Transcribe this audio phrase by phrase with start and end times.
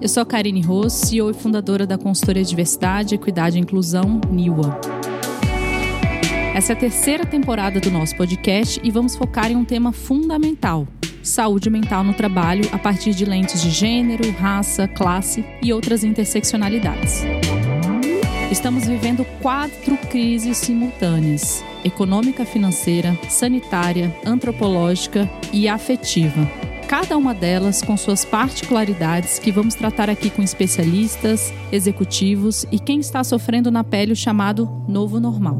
[0.00, 4.80] Eu sou a Karine Ross, CEO e fundadora da consultoria Diversidade, Equidade e Inclusão, NIWA.
[6.54, 10.88] Essa é a terceira temporada do nosso podcast e vamos focar em um tema fundamental:
[11.22, 17.22] saúde mental no trabalho a partir de lentes de gênero, raça, classe e outras interseccionalidades.
[18.50, 26.69] Estamos vivendo quatro crises simultâneas: econômica, financeira, sanitária, antropológica e afetiva.
[26.90, 32.98] Cada uma delas com suas particularidades que vamos tratar aqui com especialistas, executivos e quem
[32.98, 35.56] está sofrendo na pele o chamado novo normal.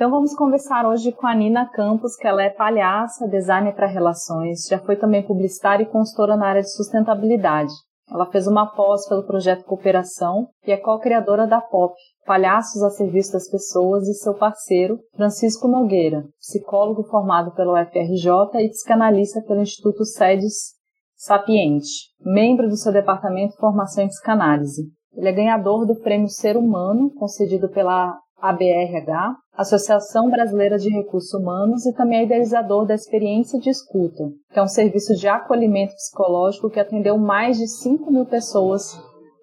[0.00, 4.66] Então vamos conversar hoje com a Nina Campos, que ela é palhaça, designer para relações,
[4.66, 7.70] já foi também publicitária e consultora na área de sustentabilidade.
[8.10, 13.34] Ela fez uma pós pelo projeto Cooperação e é co-criadora da POP, Palhaços a Serviço
[13.34, 20.02] das Pessoas, e seu parceiro, Francisco Nogueira, psicólogo formado pelo FRJ e psicanalista pelo Instituto
[20.06, 20.76] SEDES
[21.14, 24.80] Sapiente, membro do seu departamento de formação em psicanálise.
[25.14, 31.84] Ele é ganhador do Prêmio Ser Humano, concedido pela ABRH, Associação Brasileira de Recursos Humanos,
[31.86, 36.70] e também é idealizador da Experiência de Escuta, que é um serviço de acolhimento psicológico
[36.70, 38.98] que atendeu mais de 5 mil pessoas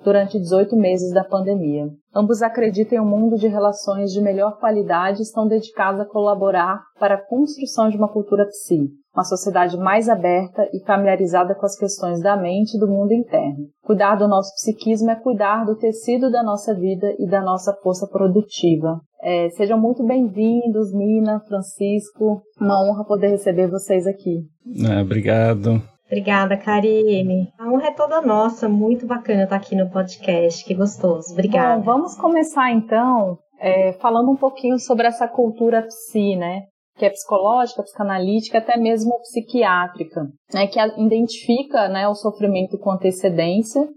[0.07, 1.89] durante 18 meses da pandemia.
[2.15, 6.81] Ambos acreditam em um mundo de relações de melhor qualidade e estão dedicados a colaborar
[6.97, 11.77] para a construção de uma cultura psi, uma sociedade mais aberta e familiarizada com as
[11.77, 13.65] questões da mente e do mundo interno.
[13.83, 18.07] Cuidar do nosso psiquismo é cuidar do tecido da nossa vida e da nossa força
[18.07, 19.01] produtiva.
[19.21, 22.41] É, sejam muito bem-vindos, Nina, Francisco.
[22.61, 24.45] Uma honra poder receber vocês aqui.
[24.89, 25.81] É, obrigado.
[26.07, 27.51] Obrigada, Karine.
[27.59, 28.67] A honra é toda nossa.
[28.67, 30.63] Muito bacana estar aqui no podcast.
[30.63, 31.33] Que gostoso.
[31.33, 31.77] Obrigada.
[31.77, 36.63] Bom, vamos começar então é, falando um pouquinho sobre essa cultura psi, né?
[36.97, 40.65] Que é psicológica, psicanalítica, até mesmo psiquiátrica, né?
[40.67, 43.87] Que identifica né, o sofrimento com antecedência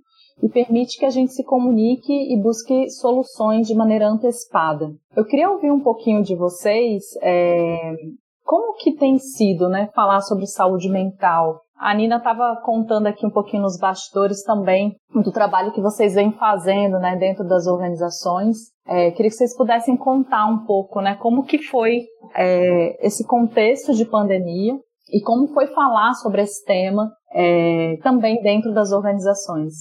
[0.42, 4.90] e permite que a gente se comunique e busque soluções de maneira antecipada.
[5.14, 7.94] Eu queria ouvir um pouquinho de vocês é,
[8.42, 11.60] como que tem sido, né, falar sobre saúde mental.
[11.80, 16.30] A Nina estava contando aqui um pouquinho nos bastidores também do trabalho que vocês vêm
[16.32, 18.58] fazendo, né, dentro das organizações.
[18.86, 22.02] É, queria que vocês pudessem contar um pouco, né, como que foi
[22.36, 24.74] é, esse contexto de pandemia
[25.10, 29.72] e como foi falar sobre esse tema é, também dentro das organizações.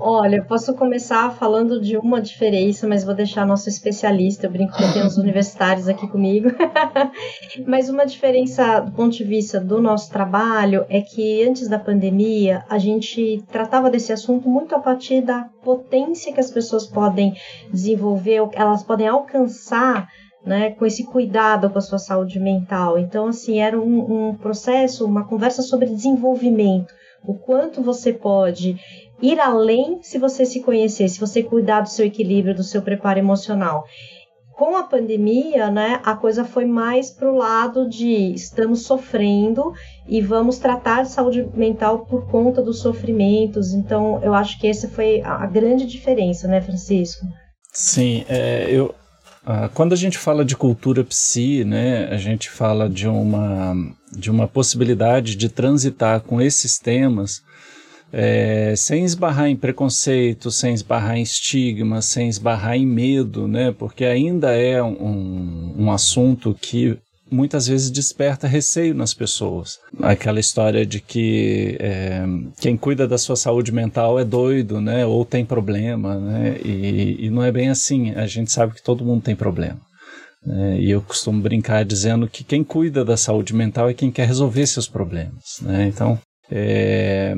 [0.00, 4.72] Olha, eu posso começar falando de uma diferença, mas vou deixar nosso especialista, eu brinco
[4.76, 6.50] que tem uns universitários aqui comigo.
[7.66, 12.64] mas uma diferença do ponto de vista do nosso trabalho é que antes da pandemia,
[12.68, 17.34] a gente tratava desse assunto muito a partir da potência que as pessoas podem
[17.72, 20.06] desenvolver, elas podem alcançar
[20.46, 22.98] né, com esse cuidado com a sua saúde mental.
[22.98, 26.94] Então, assim, era um, um processo, uma conversa sobre desenvolvimento
[27.24, 28.76] o quanto você pode
[29.20, 33.18] ir além se você se conhecer, se você cuidar do seu equilíbrio, do seu preparo
[33.18, 33.84] emocional.
[34.52, 39.72] Com a pandemia, né, a coisa foi mais para o lado de estamos sofrendo
[40.08, 43.72] e vamos tratar de saúde mental por conta dos sofrimentos.
[43.72, 47.24] Então, eu acho que essa foi a grande diferença, né, Francisco?
[47.72, 48.92] Sim, é, eu,
[49.46, 53.74] ah, quando a gente fala de cultura psi, né, a gente fala de uma,
[54.12, 57.42] de uma possibilidade de transitar com esses temas
[58.12, 63.72] é, sem esbarrar em preconceito, sem esbarrar em estigma, sem esbarrar em medo, né?
[63.72, 66.98] Porque ainda é um, um assunto que
[67.30, 69.78] muitas vezes desperta receio nas pessoas.
[70.00, 72.24] Aquela história de que é,
[72.60, 75.04] quem cuida da sua saúde mental é doido, né?
[75.04, 76.58] Ou tem problema, né?
[76.64, 78.12] E, e não é bem assim.
[78.12, 79.80] A gente sabe que todo mundo tem problema.
[80.44, 80.80] Né?
[80.80, 84.66] E eu costumo brincar dizendo que quem cuida da saúde mental é quem quer resolver
[84.66, 85.58] seus problemas.
[85.60, 85.86] Né?
[85.88, 86.18] Então,
[86.50, 87.36] é,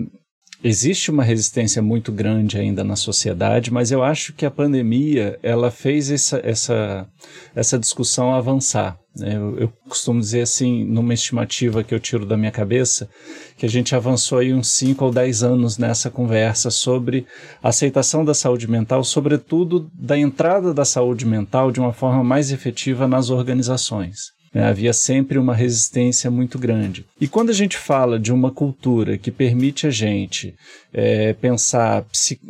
[0.63, 5.71] Existe uma resistência muito grande ainda na sociedade, mas eu acho que a pandemia ela
[5.71, 7.09] fez essa, essa,
[7.55, 8.99] essa discussão avançar.
[9.17, 9.37] Né?
[9.37, 13.09] Eu, eu, costumo dizer assim, numa estimativa que eu tiro da minha cabeça,
[13.57, 17.27] que a gente avançou aí uns 5 ou 10 anos nessa conversa sobre
[17.63, 22.53] a aceitação da saúde mental, sobretudo da entrada da saúde mental de uma forma mais
[22.53, 24.39] efetiva nas organizações.
[24.53, 24.65] Né?
[24.65, 27.07] Havia sempre uma resistência muito grande.
[27.21, 30.55] E quando a gente fala de uma cultura que permite a gente
[30.93, 32.05] é, pensar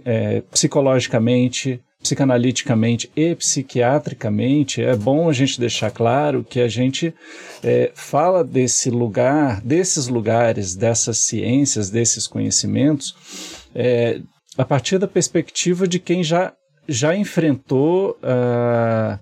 [0.05, 7.15] é, psicologicamente, psicanaliticamente e psiquiatricamente, é bom a gente deixar claro que a gente
[7.63, 13.15] é, fala desse lugar, desses lugares, dessas ciências, desses conhecimentos,
[13.75, 14.21] é,
[14.57, 16.53] a partir da perspectiva de quem já,
[16.89, 19.19] já enfrentou uh,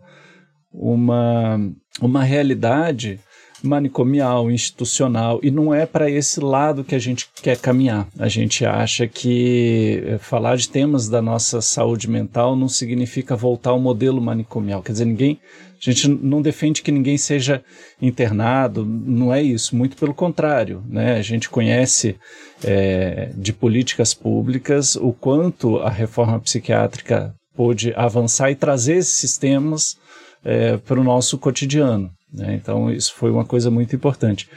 [0.72, 1.60] uma,
[2.00, 3.20] uma realidade
[3.62, 8.06] manicomial, institucional, e não é para esse lado que a gente quer caminhar.
[8.18, 13.70] A gente acha que eh, falar de temas da nossa saúde mental não significa voltar
[13.70, 14.82] ao modelo manicomial.
[14.82, 15.40] Quer dizer, ninguém.
[15.80, 17.62] A gente não defende que ninguém seja
[18.02, 20.82] internado, não é isso, muito pelo contrário.
[20.88, 21.16] Né?
[21.16, 22.16] A gente conhece
[22.64, 29.96] é, de políticas públicas o quanto a reforma psiquiátrica pôde avançar e trazer esses sistemas
[30.44, 32.10] é, para o nosso cotidiano.
[32.32, 32.54] Né?
[32.54, 34.48] Então, isso foi uma coisa muito importante.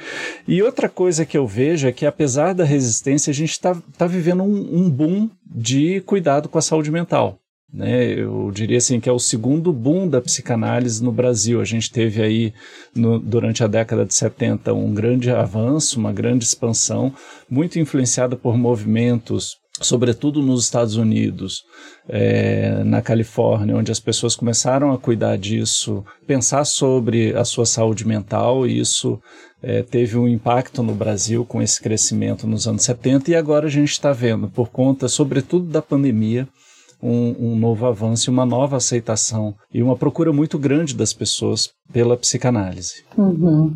[0.48, 4.06] E outra coisa que eu vejo é que, apesar da resistência, a gente está tá
[4.06, 7.40] vivendo um, um, boom de cuidado com a saúde mental.
[7.74, 8.08] Né?
[8.08, 11.62] Eu diria assim que é o segundo boom da psicanálise no Brasil.
[11.62, 12.54] A gente teve aí,
[12.94, 17.14] no, durante a década de 70, um grande avanço, uma grande expansão,
[17.50, 21.64] muito influenciada por movimentos sobretudo nos Estados Unidos,
[22.10, 28.06] é, na Califórnia, onde as pessoas começaram a cuidar disso, pensar sobre a sua saúde
[28.06, 29.20] mental, e isso
[29.62, 33.70] é, teve um impacto no Brasil com esse crescimento nos anos 70, e agora a
[33.70, 36.48] gente está vendo, por conta, sobretudo, da pandemia,
[37.02, 42.16] um, um, novo avanço, uma nova aceitação e uma procura muito grande das pessoas pela
[42.16, 43.04] psicanálise.
[43.18, 43.74] Uhum.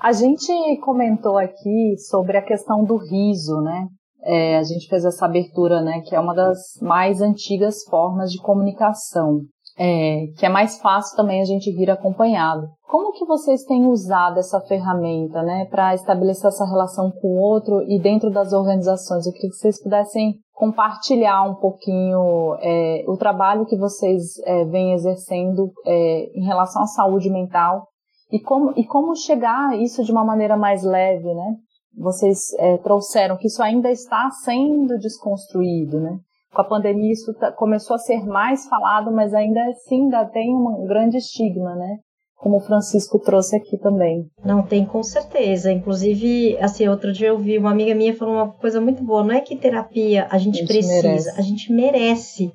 [0.00, 0.46] A gente
[0.84, 3.88] comentou aqui sobre a questão do riso, né?
[4.22, 8.40] É, a gente fez essa abertura, né, que é uma das mais antigas formas de
[8.40, 9.40] comunicação,
[9.78, 12.66] é, que é mais fácil também a gente vir acompanhado.
[12.88, 17.82] Como que vocês têm usado essa ferramenta, né, para estabelecer essa relação com o outro
[17.82, 19.26] e dentro das organizações?
[19.26, 24.92] Eu queria que vocês pudessem compartilhar um pouquinho é, o trabalho que vocês é, vêm
[24.92, 27.86] exercendo é, em relação à saúde mental
[28.32, 31.54] e como, e como chegar isso de uma maneira mais leve, né?
[31.96, 36.18] Vocês é, trouxeram que isso ainda está sendo desconstruído, né?
[36.52, 40.54] Com a pandemia isso tá, começou a ser mais falado, mas ainda assim ainda tem
[40.54, 41.98] um grande estigma, né?
[42.36, 44.24] Como o Francisco trouxe aqui também.
[44.44, 45.72] Não tem, com certeza.
[45.72, 49.24] Inclusive, assim, outro dia eu vi uma amiga minha falando uma coisa muito boa.
[49.24, 51.30] Não é que terapia a gente, a gente precisa, merece.
[51.30, 52.52] a gente merece,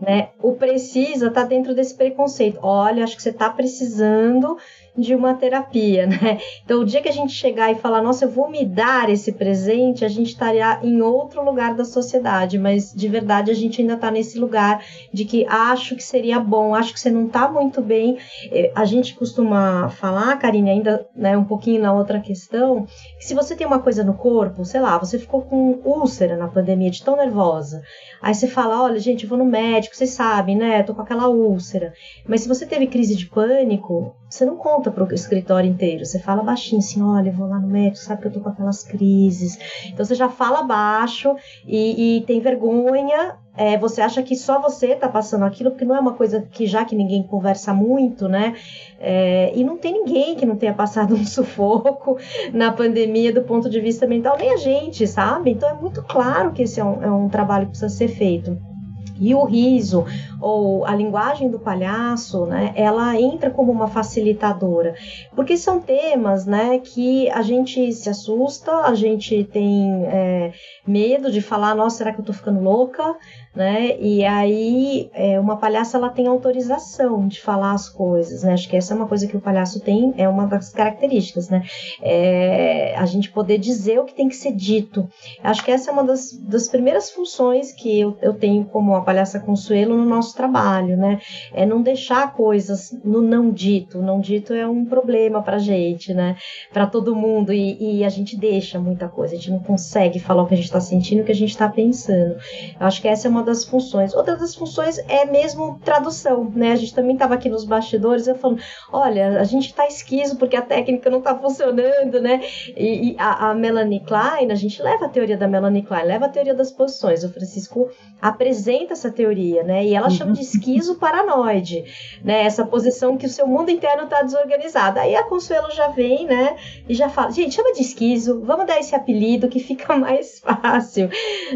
[0.00, 0.28] né?
[0.40, 2.60] O precisa tá dentro desse preconceito.
[2.62, 4.56] Olha, acho que você tá precisando
[4.96, 6.38] de uma terapia, né?
[6.64, 9.32] Então, o dia que a gente chegar e falar, nossa, eu vou me dar esse
[9.32, 13.94] presente, a gente estaria em outro lugar da sociedade, mas de verdade a gente ainda
[13.94, 17.80] está nesse lugar de que acho que seria bom, acho que você não está muito
[17.80, 18.18] bem.
[18.50, 22.86] É, a gente costuma falar, Karine, ainda né, um pouquinho na outra questão,
[23.18, 26.48] que se você tem uma coisa no corpo, sei lá, você ficou com úlcera na
[26.48, 27.82] pandemia, de tão nervosa,
[28.22, 30.82] aí você fala, olha, gente, eu vou no médico, vocês sabem, né?
[30.82, 31.92] Tô com aquela úlcera.
[32.26, 36.04] Mas se você teve crise de pânico, você não conta para o escritório inteiro.
[36.04, 38.82] Você fala baixinho assim, olha, vou lá no médico, sabe que eu tô com aquelas
[38.82, 39.56] crises.
[39.86, 43.36] Então você já fala baixo e, e tem vergonha.
[43.56, 46.66] É, você acha que só você tá passando aquilo, porque não é uma coisa que
[46.66, 48.56] já que ninguém conversa muito, né?
[48.98, 52.18] É, e não tem ninguém que não tenha passado um sufoco
[52.52, 55.52] na pandemia do ponto de vista mental, nem a gente, sabe?
[55.52, 58.73] Então é muito claro que esse é um, é um trabalho que precisa ser feito.
[59.18, 60.04] E o riso
[60.40, 64.94] ou a linguagem do palhaço, né, ela entra como uma facilitadora,
[65.34, 70.52] porque são temas, né, que a gente se assusta, a gente tem é,
[70.86, 73.16] medo de falar, nossa, será que eu tô ficando louca,
[73.54, 73.96] né?
[74.00, 78.52] E aí é, uma palhaça ela tem autorização de falar as coisas, né?
[78.52, 81.62] Acho que essa é uma coisa que o palhaço tem, é uma das características, né?
[82.02, 85.08] É, a gente poder dizer o que tem que ser dito.
[85.42, 89.40] Acho que essa é uma das, das primeiras funções que eu, eu tenho como palhaça
[89.40, 91.20] Consuelo no nosso trabalho, né?
[91.52, 93.98] É não deixar coisas no não dito.
[93.98, 96.36] O não dito é um problema pra gente, né?
[96.72, 99.34] Para todo mundo e, e, a gente deixa muita coisa.
[99.34, 101.50] A gente não consegue falar o que a gente está sentindo, o que a gente
[101.50, 102.36] está pensando.
[102.80, 104.14] Eu acho que essa é uma das funções.
[104.14, 106.72] Outra das funções é mesmo tradução, né?
[106.72, 108.60] A gente também estava aqui nos bastidores, eu falando,
[108.92, 112.42] olha, a gente está esquiso porque a técnica não está funcionando, né?
[112.76, 116.26] E, e a, a, Melanie Klein, a gente leva a teoria da Melanie Klein, leva
[116.26, 117.24] a teoria das posições.
[117.24, 119.84] O Francisco apresenta essa teoria, né?
[119.84, 121.84] E ela chama de esquizo paranoide,
[122.24, 122.44] né?
[122.44, 124.98] Essa posição que o seu mundo interno está desorganizado.
[124.98, 126.56] Aí a Consuelo já vem, né?
[126.88, 131.10] E já fala, gente, chama de esquizo, vamos dar esse apelido que fica mais fácil,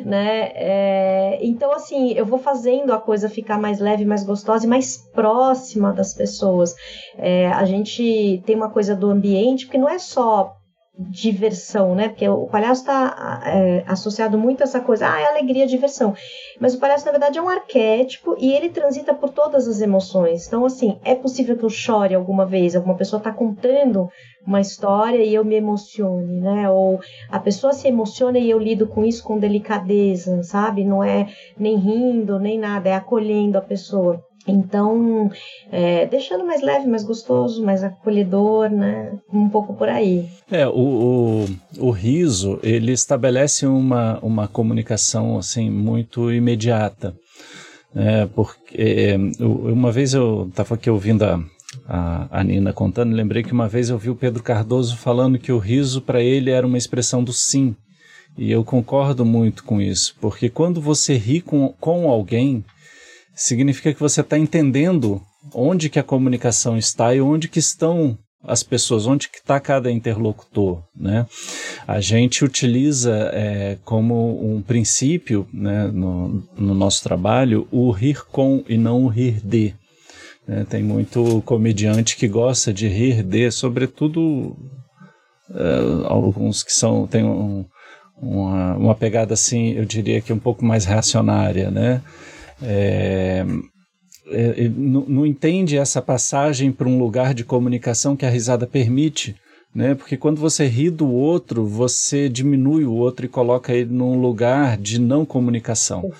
[0.04, 0.50] né?
[0.54, 4.96] É, então, assim, eu vou fazendo a coisa ficar mais leve, mais gostosa e mais
[5.14, 6.74] próxima das pessoas.
[7.16, 10.57] É, a gente tem uma coisa do ambiente, porque não é só
[10.98, 12.08] diversão, né?
[12.08, 16.14] Porque o palhaço está é, associado muito a essa coisa, ah, é alegria, diversão.
[16.58, 20.46] Mas o palhaço, na verdade, é um arquétipo e ele transita por todas as emoções.
[20.48, 24.08] Então, assim, é possível que eu chore alguma vez, alguma pessoa está contando
[24.44, 26.68] uma história e eu me emocione, né?
[26.68, 27.00] Ou
[27.30, 30.84] a pessoa se emociona e eu lido com isso com delicadeza, sabe?
[30.84, 34.24] Não é nem rindo, nem nada, é acolhendo a pessoa.
[34.46, 35.30] Então,
[35.70, 39.18] é, deixando mais leve, mais gostoso, mais acolhedor, né?
[39.32, 40.26] Um pouco por aí.
[40.50, 41.46] É, o, o,
[41.78, 47.14] o riso, ele estabelece uma, uma comunicação, assim, muito imediata.
[47.94, 51.42] É, porque é, uma vez eu estava aqui ouvindo a,
[51.86, 55.52] a, a Nina contando, lembrei que uma vez eu vi o Pedro Cardoso falando que
[55.52, 57.74] o riso para ele era uma expressão do sim.
[58.36, 62.64] E eu concordo muito com isso, porque quando você ri com, com alguém,
[63.38, 65.22] significa que você está entendendo
[65.54, 69.90] onde que a comunicação está e onde que estão as pessoas, onde que está cada
[69.90, 71.26] interlocutor, né?
[71.86, 78.64] A gente utiliza é, como um princípio né, no, no, nosso trabalho o rir com
[78.68, 79.74] e não o rir de.
[80.46, 80.64] Né?
[80.68, 84.56] Tem muito comediante que gosta de rir de, sobretudo
[85.52, 87.64] é, alguns que são têm um,
[88.20, 92.02] uma, uma pegada assim, eu diria que um pouco mais reacionária, né?
[92.62, 93.44] É,
[94.30, 99.36] é, não, não entende essa passagem para um lugar de comunicação que a risada permite
[99.78, 99.94] né?
[99.94, 104.76] Porque quando você ri do outro, você diminui o outro e coloca ele num lugar
[104.76, 106.12] de não comunicação.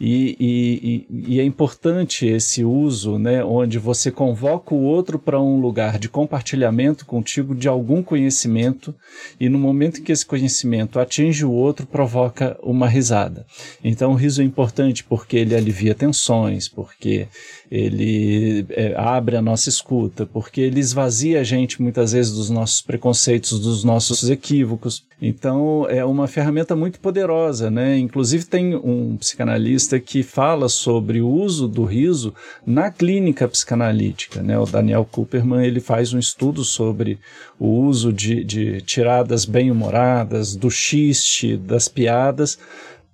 [0.00, 3.44] E, e, e, e, é importante esse uso, né?
[3.44, 8.94] Onde você convoca o outro para um lugar de compartilhamento contigo de algum conhecimento
[9.38, 13.44] e no momento que esse conhecimento atinge o outro, provoca uma risada.
[13.84, 17.28] Então o riso é importante porque ele alivia tensões, porque
[17.74, 22.80] ele é, abre a nossa escuta, porque ele esvazia a gente muitas vezes dos nossos
[22.80, 25.02] preconceitos, dos nossos equívocos.
[25.20, 27.98] Então é uma ferramenta muito poderosa, né?
[27.98, 32.32] Inclusive tem um psicanalista que fala sobre o uso do riso
[32.64, 34.56] na clínica psicanalítica, né?
[34.56, 37.18] O Daniel Cooperman ele faz um estudo sobre
[37.58, 42.56] o uso de, de tiradas bem-humoradas, do xiste, das piadas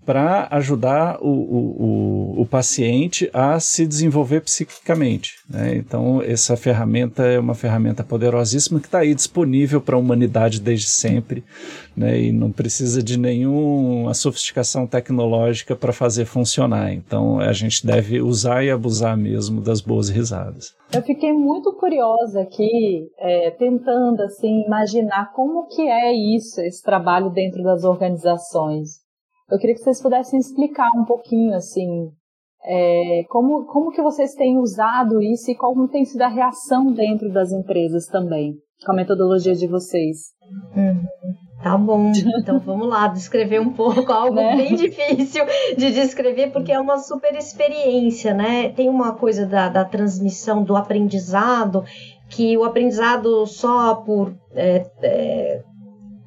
[0.04, 5.34] para ajudar o, o, o, paciente a se desenvolver psiquicamente.
[5.48, 5.76] Né?
[5.76, 10.88] Então, essa ferramenta é uma ferramenta poderosíssima que está aí disponível para a humanidade desde
[10.88, 11.44] sempre
[11.94, 12.18] né?
[12.18, 16.92] e não precisa de nenhuma sofisticação tecnológica para fazer funcionar.
[16.92, 20.74] Então, a gente deve usar e abusar mesmo das boas risadas.
[20.92, 27.30] Eu fiquei muito curiosa aqui, é, tentando assim imaginar como que é isso, esse trabalho
[27.30, 29.09] dentro das organizações.
[29.50, 32.10] Eu queria que vocês pudessem explicar um pouquinho, assim,
[32.64, 37.32] é, como, como que vocês têm usado isso e como tem sido a reação dentro
[37.32, 38.54] das empresas também,
[38.84, 40.32] com a metodologia de vocês.
[40.76, 41.02] Uhum.
[41.62, 44.56] Tá bom, então vamos lá, descrever um pouco algo né?
[44.56, 45.44] bem difícil
[45.76, 48.70] de descrever, porque é uma super experiência, né?
[48.70, 51.84] Tem uma coisa da, da transmissão do aprendizado,
[52.30, 55.62] que o aprendizado só por é, é,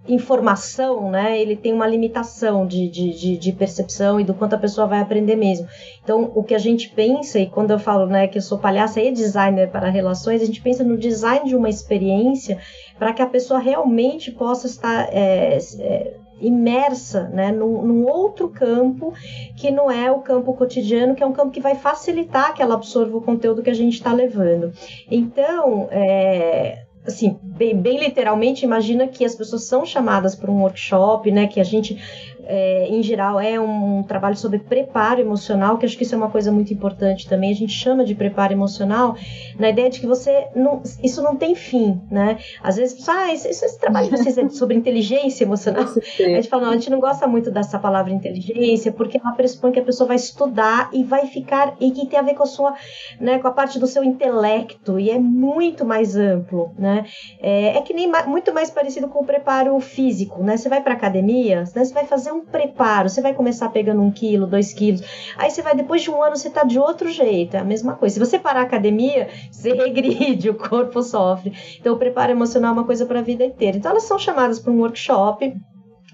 [0.08, 4.86] informação, né, ele tem uma limitação de, de, de, percepção e do quanto a pessoa
[4.86, 5.66] vai aprender mesmo.
[6.04, 9.00] Então, o que a gente pensa, e quando eu falo né, que eu sou palhaça
[9.02, 12.60] e designer para relações, a gente pensa no design de uma experiência
[13.00, 19.14] para que a pessoa realmente possa estar é, é, imersa né, num, num, outro campo
[19.56, 22.74] que não é o campo cotidiano, que é um campo que vai facilitar que ela
[22.74, 24.74] absorva o conteúdo que a gente está levando.
[25.10, 31.30] Então, é, assim, bem, bem, literalmente, imagina que as pessoas são chamadas para um workshop,
[31.32, 31.48] né?
[31.48, 32.02] Que a gente
[32.46, 36.30] é, em geral, é um trabalho sobre preparo emocional, que acho que isso é uma
[36.30, 37.52] coisa muito importante também.
[37.52, 39.16] A gente chama de preparo emocional
[39.58, 42.38] na ideia de que você não, isso não tem fim, né?
[42.62, 45.86] Às vezes, ah, esse, esse trabalho de vocês é sobre inteligência emocional.
[45.86, 49.72] A gente fala, não, a gente não gosta muito dessa palavra inteligência, porque ela pressupõe
[49.72, 52.48] que a pessoa vai estudar e vai ficar, e que tem a ver com a
[52.48, 52.74] sua,
[53.20, 57.06] né, com a parte do seu intelecto, e é muito mais amplo, né?
[57.40, 60.58] É, é que nem muito mais parecido com o preparo físico, né?
[60.58, 63.10] Você vai para academia, né, você vai fazer um preparo.
[63.10, 65.02] Você vai começar pegando um quilo, dois quilos.
[65.38, 67.56] Aí você vai, depois de um ano, você tá de outro jeito.
[67.56, 68.14] É a mesma coisa.
[68.14, 71.54] Se você parar a academia, você regride, o corpo sofre.
[71.80, 73.78] Então, o preparo emocional é uma coisa para a vida inteira.
[73.78, 75.56] Então, elas são chamadas para um workshop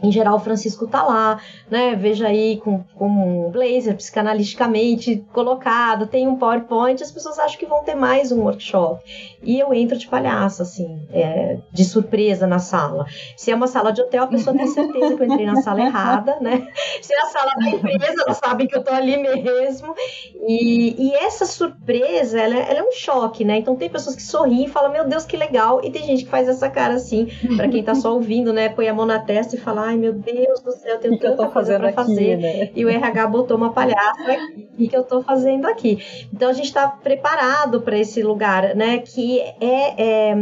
[0.01, 1.39] em geral, o Francisco tá lá,
[1.69, 1.95] né?
[1.95, 7.65] Veja aí com, com um blazer psicanaliticamente colocado, tem um PowerPoint, as pessoas acham que
[7.65, 9.03] vão ter mais um workshop.
[9.43, 13.05] E eu entro de palhaço, assim, é, de surpresa na sala.
[13.35, 15.81] Se é uma sala de hotel, a pessoa tem certeza que eu entrei na sala
[15.81, 16.67] errada, né?
[17.01, 19.93] Se é a sala da empresa, elas sabem que eu tô ali mesmo.
[20.47, 23.57] E, e essa surpresa, ela, é, ela, é um choque, né?
[23.57, 25.81] Então tem pessoas que sorriem e falam, meu Deus, que legal.
[25.83, 27.27] E tem gente que faz essa cara assim,
[27.57, 28.69] para quem tá só ouvindo, né?
[28.69, 31.25] Põe a mão na testa e fala, ai meu Deus do céu, eu tenho que
[31.25, 32.37] tanta que coisa para fazer.
[32.37, 32.71] Né?
[32.75, 36.27] E o RH botou uma palhaça aqui que eu estou fazendo aqui.
[36.33, 38.99] Então a gente está preparado para esse lugar, né?
[38.99, 40.35] Que é, é,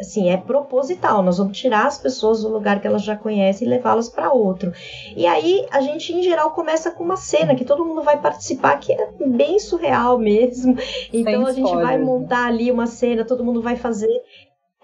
[0.00, 1.22] assim, é proposital.
[1.22, 4.72] Nós vamos tirar as pessoas do lugar que elas já conhecem e levá-las para outro.
[5.16, 8.78] E aí a gente, em geral, começa com uma cena que todo mundo vai participar,
[8.78, 10.76] que é bem surreal mesmo.
[11.12, 14.22] Então a gente vai montar ali uma cena, todo mundo vai fazer.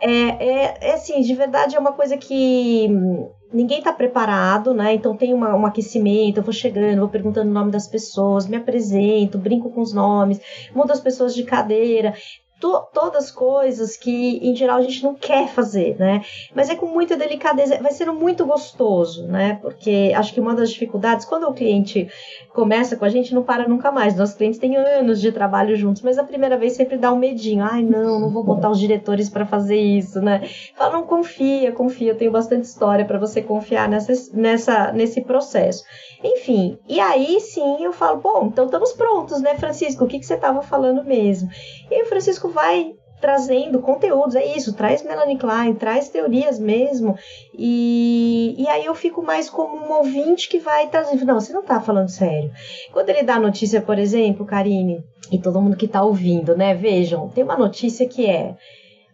[0.04, 2.88] É, é, é assim, de verdade é uma coisa que
[3.52, 4.94] ninguém está preparado, né?
[4.94, 8.56] Então tem uma, um aquecimento, eu vou chegando, vou perguntando o nome das pessoas, me
[8.56, 10.40] apresento, brinco com os nomes,
[10.74, 12.14] mudo as pessoas de cadeira
[12.62, 16.22] to, todas coisas que, em geral, a gente não quer fazer, né?
[16.54, 19.58] Mas é com muita delicadeza, vai sendo muito gostoso, né?
[19.60, 22.08] Porque acho que uma das dificuldades, quando o cliente
[22.54, 24.14] começa com a gente, não para nunca mais.
[24.14, 27.64] Nossos clientes têm anos de trabalho juntos, mas a primeira vez sempre dá um medinho.
[27.64, 30.42] Ai, não, não vou botar os diretores para fazer isso, né?
[30.76, 32.12] Fala, não confia, confia.
[32.12, 35.82] Eu tenho bastante história para você confiar nessa, nessa, nesse processo.
[36.22, 40.04] Enfim, e aí sim eu falo, bom, então estamos prontos, né, Francisco?
[40.04, 41.48] O que, que você estava falando mesmo?
[41.92, 47.16] E aí o Francisco vai trazendo conteúdos, é isso, traz Melanie Klein, traz teorias mesmo,
[47.54, 51.60] e, e aí eu fico mais como um ouvinte que vai trazendo, não, você não
[51.60, 52.50] está falando sério.
[52.92, 57.28] Quando ele dá notícia, por exemplo, Karine, e todo mundo que está ouvindo, né, vejam,
[57.28, 58.56] tem uma notícia que é,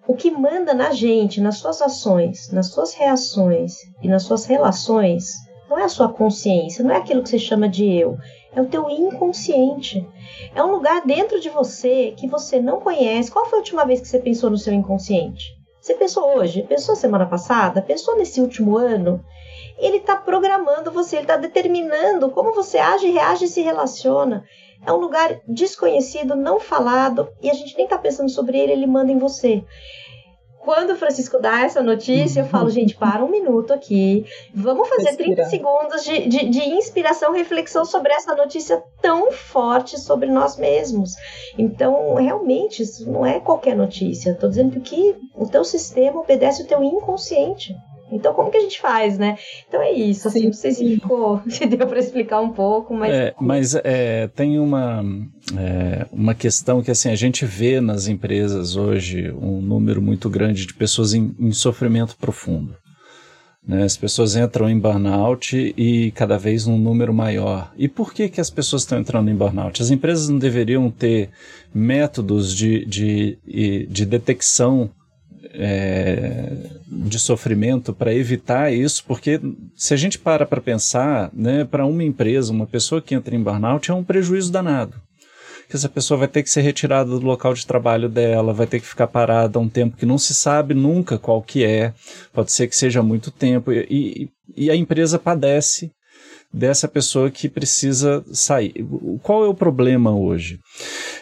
[0.07, 5.33] o que manda na gente, nas suas ações, nas suas reações e nas suas relações,
[5.69, 8.17] não é a sua consciência, não é aquilo que você chama de eu,
[8.59, 10.07] é o teu inconsciente.
[10.55, 13.31] É um lugar dentro de você que você não conhece.
[13.31, 15.57] Qual foi a última vez que você pensou no seu inconsciente?
[15.81, 16.65] Você pensou hoje?
[16.65, 17.81] Pensou semana passada?
[17.81, 19.25] Pensou nesse último ano?
[19.79, 24.45] Ele está programando você, ele está determinando como você age, reage e se relaciona.
[24.85, 28.87] É um lugar desconhecido, não falado, e a gente nem está pensando sobre ele, ele
[28.87, 29.65] manda em você
[30.61, 34.27] quando o Francisco dá essa notícia, eu falo, gente, para um minuto aqui.
[34.55, 35.49] Vamos fazer Respirar.
[35.49, 41.15] 30 segundos de, de, de, inspiração, reflexão sobre essa notícia tão forte sobre nós mesmos.
[41.57, 44.31] Então, realmente, isso não é qualquer notícia.
[44.31, 47.75] Estou dizendo que o teu sistema obedece o teu inconsciente.
[48.11, 49.37] Então, como que a gente faz, né?
[49.69, 52.95] Então é isso, assim, sim, não sei se ficou, se deu para explicar um pouco,
[52.95, 53.13] mas...
[53.13, 55.05] É, mas é, tem uma,
[55.57, 60.67] é, uma questão que, assim, a gente vê nas empresas hoje um número muito grande
[60.67, 62.75] de pessoas em, em sofrimento profundo.
[63.69, 63.83] Né?
[63.83, 67.71] As pessoas entram em burnout e cada vez um número maior.
[67.77, 69.83] E por que, que as pessoas estão entrando em burnout?
[69.83, 71.29] As empresas não deveriam ter
[71.75, 73.39] métodos de, de,
[73.91, 74.91] de detecção
[75.53, 76.53] é,
[76.87, 79.41] de sofrimento para evitar isso, porque
[79.75, 83.43] se a gente para para pensar, né, para uma empresa, uma pessoa que entra em
[83.43, 85.01] burnout é um prejuízo danado.
[85.69, 88.81] Que essa pessoa vai ter que ser retirada do local de trabalho dela, vai ter
[88.81, 91.93] que ficar parada um tempo que não se sabe nunca qual que é,
[92.33, 95.91] pode ser que seja muito tempo, e, e a empresa padece
[96.53, 98.73] dessa pessoa que precisa sair.
[99.23, 100.59] Qual é o problema hoje?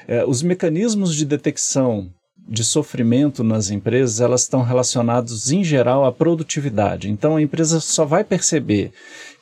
[0.06, 2.08] É, os mecanismos de detecção
[2.48, 7.10] de sofrimento nas empresas, elas estão relacionadas em geral à produtividade.
[7.10, 8.92] Então a empresa só vai perceber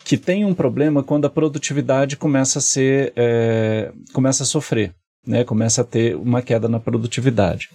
[0.05, 4.93] que tem um problema quando a produtividade começa a ser é, começa a sofrer.
[5.27, 7.71] Né, começa a ter uma queda na produtividade.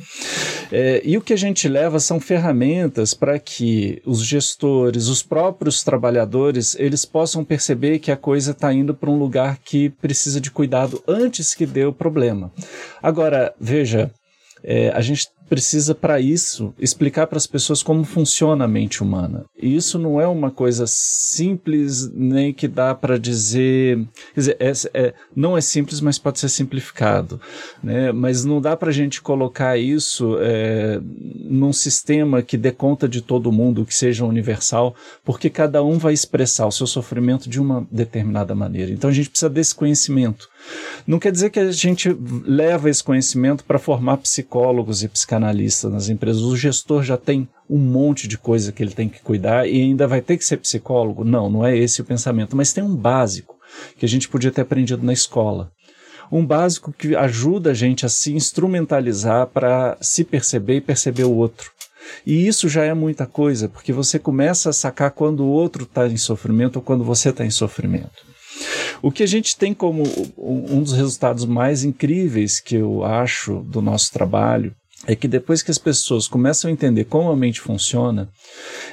[0.71, 5.81] É, e o que a gente leva são ferramentas para que os gestores, os próprios
[5.81, 10.51] trabalhadores, eles possam perceber que a coisa está indo para um lugar que precisa de
[10.51, 12.51] cuidado antes que dê o problema.
[13.01, 14.11] Agora, veja,
[14.63, 19.45] é, a gente precisa, para isso, explicar para as pessoas como funciona a mente humana.
[19.59, 23.97] E isso não é uma coisa simples, nem que dá para dizer.
[24.35, 27.41] Quer dizer, é, é, não é simples, mas pode ser simplificado.
[27.83, 28.11] Né?
[28.11, 33.21] Mas não dá para a gente colocar isso é, num sistema que dê conta de
[33.21, 34.95] todo mundo, que seja universal,
[35.25, 38.91] porque cada um vai expressar o seu sofrimento de uma determinada maneira.
[38.91, 40.47] Então a gente precisa desse conhecimento.
[41.07, 46.09] Não quer dizer que a gente leva esse conhecimento para formar psicólogos e psicanalistas nas
[46.09, 46.41] empresas.
[46.41, 50.07] O gestor já tem um monte de coisa que ele tem que cuidar e ainda
[50.07, 51.23] vai ter que ser psicólogo?
[51.23, 52.55] Não, não é esse o pensamento.
[52.55, 53.55] Mas tem um básico
[53.97, 55.71] que a gente podia ter aprendido na escola.
[56.31, 61.33] Um básico que ajuda a gente a se instrumentalizar para se perceber e perceber o
[61.33, 61.71] outro.
[62.25, 66.07] E isso já é muita coisa, porque você começa a sacar quando o outro está
[66.07, 68.28] em sofrimento ou quando você está em sofrimento.
[69.01, 70.03] O que a gente tem como
[70.37, 74.73] um dos resultados mais incríveis que eu acho do nosso trabalho
[75.07, 78.29] é que depois que as pessoas começam a entender como a mente funciona,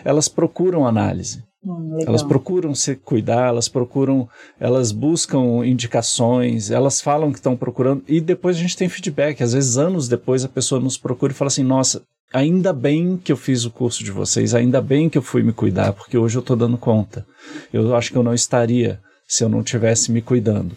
[0.05, 1.43] elas procuram análise.
[1.65, 4.29] Hum, elas procuram se cuidar, elas procuram,
[4.61, 9.43] elas buscam indicações, elas falam que estão procurando e depois a gente tem feedback.
[9.43, 12.03] Às vezes, anos depois, a pessoa nos procura e fala assim: Nossa,
[12.33, 15.53] ainda bem que eu fiz o curso de vocês, ainda bem que eu fui me
[15.53, 17.27] cuidar, porque hoje eu estou dando conta.
[17.73, 20.77] Eu acho que eu não estaria se eu não estivesse me cuidando.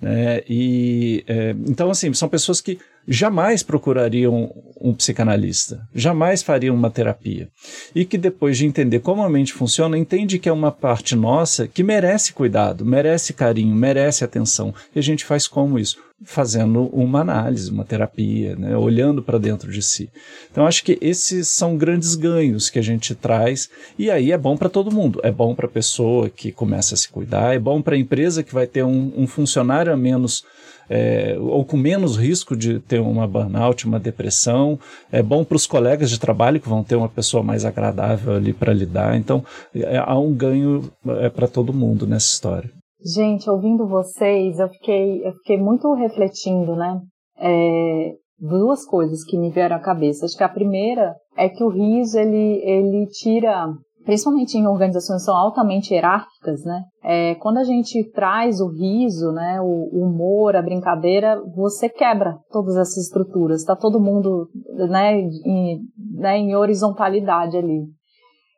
[0.00, 0.40] Né?
[0.48, 7.48] E, é, então, assim, são pessoas que jamais procurariam um psicanalista, jamais fariam uma terapia.
[7.94, 11.66] E que depois de entender como a mente funciona, entende que é uma parte nossa
[11.66, 14.74] que merece cuidado, merece carinho, merece atenção.
[14.94, 15.96] E a gente faz como isso?
[16.22, 18.76] Fazendo uma análise, uma terapia, né?
[18.76, 20.10] olhando para dentro de si.
[20.50, 23.68] Então, acho que esses são grandes ganhos que a gente traz.
[23.98, 25.20] E aí é bom para todo mundo.
[25.22, 28.42] É bom para a pessoa que começa a se cuidar, é bom para a empresa
[28.42, 30.44] que vai ter um, um funcionário a menos
[30.88, 34.78] é, ou com menos risco de ter uma burnout, uma depressão.
[35.10, 38.52] É bom para os colegas de trabalho que vão ter uma pessoa mais agradável ali
[38.52, 39.16] para lidar.
[39.16, 39.44] Então,
[39.74, 42.70] é, há um ganho é, para todo mundo nessa história.
[43.04, 47.00] Gente, ouvindo vocês, eu fiquei, eu fiquei muito refletindo, né?
[47.38, 50.24] É, duas coisas que me vieram à cabeça.
[50.24, 53.68] Acho que a primeira é que o riso ele, ele tira
[54.04, 56.82] principalmente em organizações que são altamente hierárquicas, né?
[57.02, 62.38] É, quando a gente traz o riso, né, o, o, humor, a brincadeira, você quebra
[62.50, 63.60] todas essas estruturas.
[63.60, 64.48] Está todo mundo,
[64.88, 65.80] né, em,
[66.18, 67.84] né, em horizontalidade ali.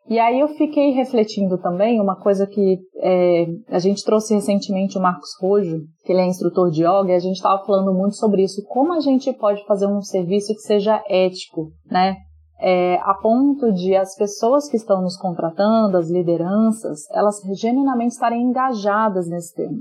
[0.09, 5.03] E aí eu fiquei refletindo também uma coisa que é, a gente trouxe recentemente o
[5.03, 8.45] Marcos Rojo, que ele é instrutor de yoga, e a gente estava falando muito sobre
[8.45, 12.19] isso, como a gente pode fazer um serviço que seja ético, né?
[12.59, 18.43] É, a ponto de as pessoas que estão nos contratando, as lideranças, elas genuinamente estarem
[18.43, 19.79] engajadas nesse tema.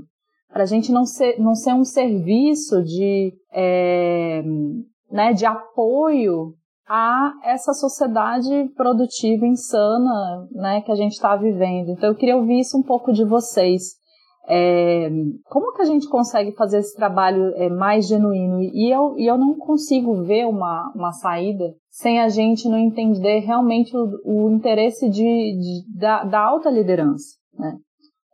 [0.52, 4.42] Para a gente não ser, não ser um serviço de, é,
[5.10, 6.54] né, de apoio
[6.88, 11.90] a essa sociedade produtiva insana né, que a gente está vivendo.
[11.90, 13.96] Então eu queria ouvir isso um pouco de vocês.
[14.48, 15.10] É,
[15.46, 18.60] como que a gente consegue fazer esse trabalho é, mais genuíno?
[18.62, 23.40] E eu, e eu não consigo ver uma, uma saída sem a gente não entender
[23.40, 27.74] realmente o, o interesse de, de da, da, alta liderança, né?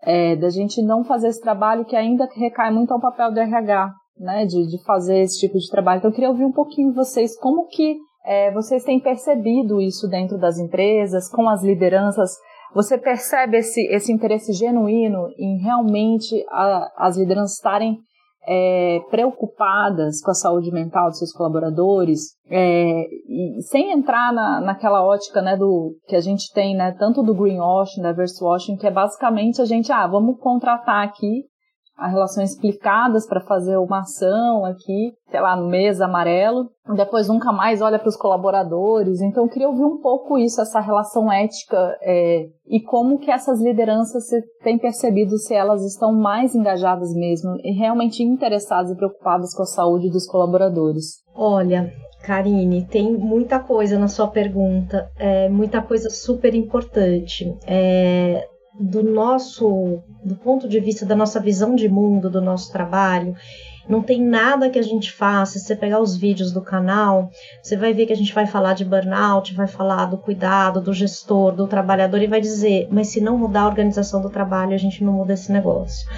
[0.05, 3.93] É, da gente não fazer esse trabalho que ainda recai muito ao papel do RH,
[4.19, 4.47] né?
[4.47, 5.99] De, de fazer esse tipo de trabalho.
[5.99, 10.37] Então eu queria ouvir um pouquinho vocês, como que é, vocês têm percebido isso dentro
[10.39, 12.33] das empresas, com as lideranças,
[12.75, 17.97] você percebe esse, esse interesse genuíno em realmente a, as lideranças estarem
[18.47, 25.05] é, preocupadas com a saúde mental dos seus colaboradores, é, e sem entrar na, naquela
[25.05, 28.91] ótica né, do que a gente tem, né, tanto do greenwashing, da washing, que é
[28.91, 31.45] basicamente a gente, ah, vamos contratar aqui
[31.97, 37.53] a relações explicadas para fazer uma ação aqui, sei lá, no mês amarelo, depois nunca
[37.53, 39.21] mais olha para os colaboradores.
[39.21, 43.61] Então, eu queria ouvir um pouco isso, essa relação ética é, e como que essas
[43.61, 49.55] lideranças se têm percebido se elas estão mais engajadas mesmo e realmente interessadas e preocupadas
[49.55, 51.23] com a saúde dos colaboradores.
[51.35, 57.57] Olha, Karine, tem muita coisa na sua pergunta, é, muita coisa super importante.
[57.67, 63.35] É, do nosso, do ponto de vista da nossa visão de mundo, do nosso trabalho,
[63.93, 65.59] não tem nada que a gente faça.
[65.59, 67.29] Se você pegar os vídeos do canal,
[67.63, 70.95] você vai ver que a gente vai falar de burnout, vai falar do cuidado, do
[70.95, 74.79] gestor, do trabalhador e vai dizer, mas se não mudar a organização do trabalho, a
[74.79, 76.09] gente não muda esse negócio.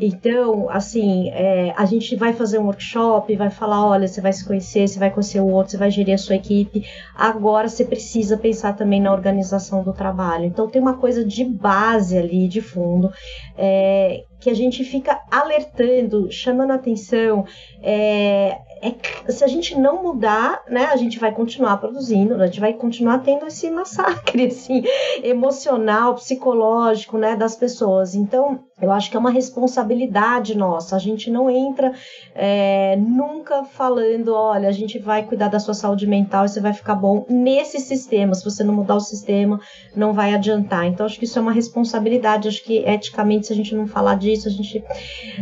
[0.00, 4.44] Então, assim, é, a gente vai fazer um workshop, vai falar, olha, você vai se
[4.44, 6.84] conhecer, você vai conhecer o outro, você vai gerir a sua equipe.
[7.14, 10.46] Agora você precisa pensar também na organização do trabalho.
[10.46, 13.12] Então tem uma coisa de base ali, de fundo,
[13.56, 17.44] é, que a gente fica alertando, chamando atenção.
[17.82, 22.60] É, é, se a gente não mudar, né, a gente vai continuar produzindo, a gente
[22.60, 24.82] vai continuar tendo esse massacre assim,
[25.22, 28.14] emocional, psicológico, né, das pessoas.
[28.14, 30.96] Então, eu acho que é uma responsabilidade nossa.
[30.96, 31.92] A gente não entra
[32.34, 36.72] é, nunca falando, olha, a gente vai cuidar da sua saúde mental e você vai
[36.72, 38.34] ficar bom nesse sistema.
[38.34, 39.60] Se você não mudar o sistema,
[39.94, 40.86] não vai adiantar.
[40.86, 42.48] Então, acho que isso é uma responsabilidade.
[42.48, 44.82] Acho que eticamente, se a gente não falar disso, a gente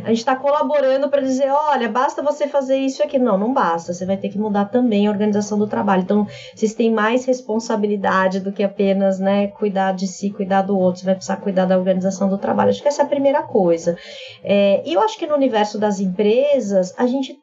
[0.04, 3.18] a está colaborando para dizer, olha, basta você fazer isso aqui.
[3.18, 3.92] Não, não basta.
[3.92, 6.02] Você vai ter que mudar também a organização do trabalho.
[6.02, 11.00] Então, vocês têm mais responsabilidade do que apenas, né, cuidar de si, cuidar do outro.
[11.00, 12.70] Você vai precisar cuidar da organização do trabalho.
[12.70, 13.96] Acho que essa é a primeira primeira coisa.
[14.42, 17.36] É, e eu acho que no universo das empresas, a gente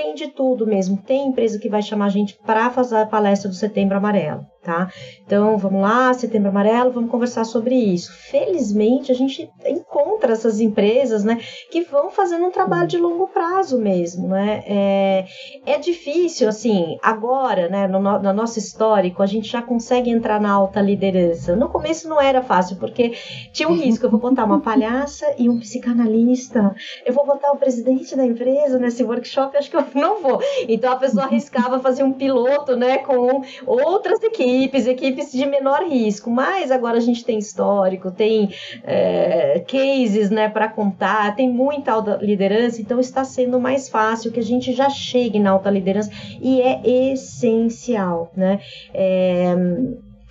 [0.00, 0.96] tem de tudo mesmo.
[0.96, 4.46] Tem empresa que vai chamar a gente para fazer a palestra do Setembro Amarelo.
[4.62, 4.90] tá?
[5.24, 8.12] Então, vamos lá, setembro amarelo, vamos conversar sobre isso.
[8.12, 11.38] Felizmente, a gente encontra essas empresas, né,
[11.70, 14.62] que vão fazendo um trabalho de longo prazo mesmo, né?
[14.66, 15.24] É,
[15.66, 20.50] é difícil, assim, agora, né, no, no nosso histórico, a gente já consegue entrar na
[20.50, 21.56] alta liderança.
[21.56, 23.12] No começo não era fácil, porque
[23.52, 26.74] tinha um risco, eu vou botar uma palhaça e um psicanalista,
[27.06, 30.40] eu vou botar o presidente da empresa nesse workshop, acho que eu não vou.
[30.68, 36.30] Então, a pessoa arriscava fazer um piloto, né, com outras equipes, equipes, de menor risco,
[36.30, 38.50] mas agora a gente tem histórico, tem
[38.84, 44.40] é, cases né, para contar, tem muita alta liderança, então está sendo mais fácil que
[44.40, 46.80] a gente já chegue na alta liderança e é
[47.12, 48.30] essencial.
[48.36, 48.60] Né?
[48.92, 49.54] É,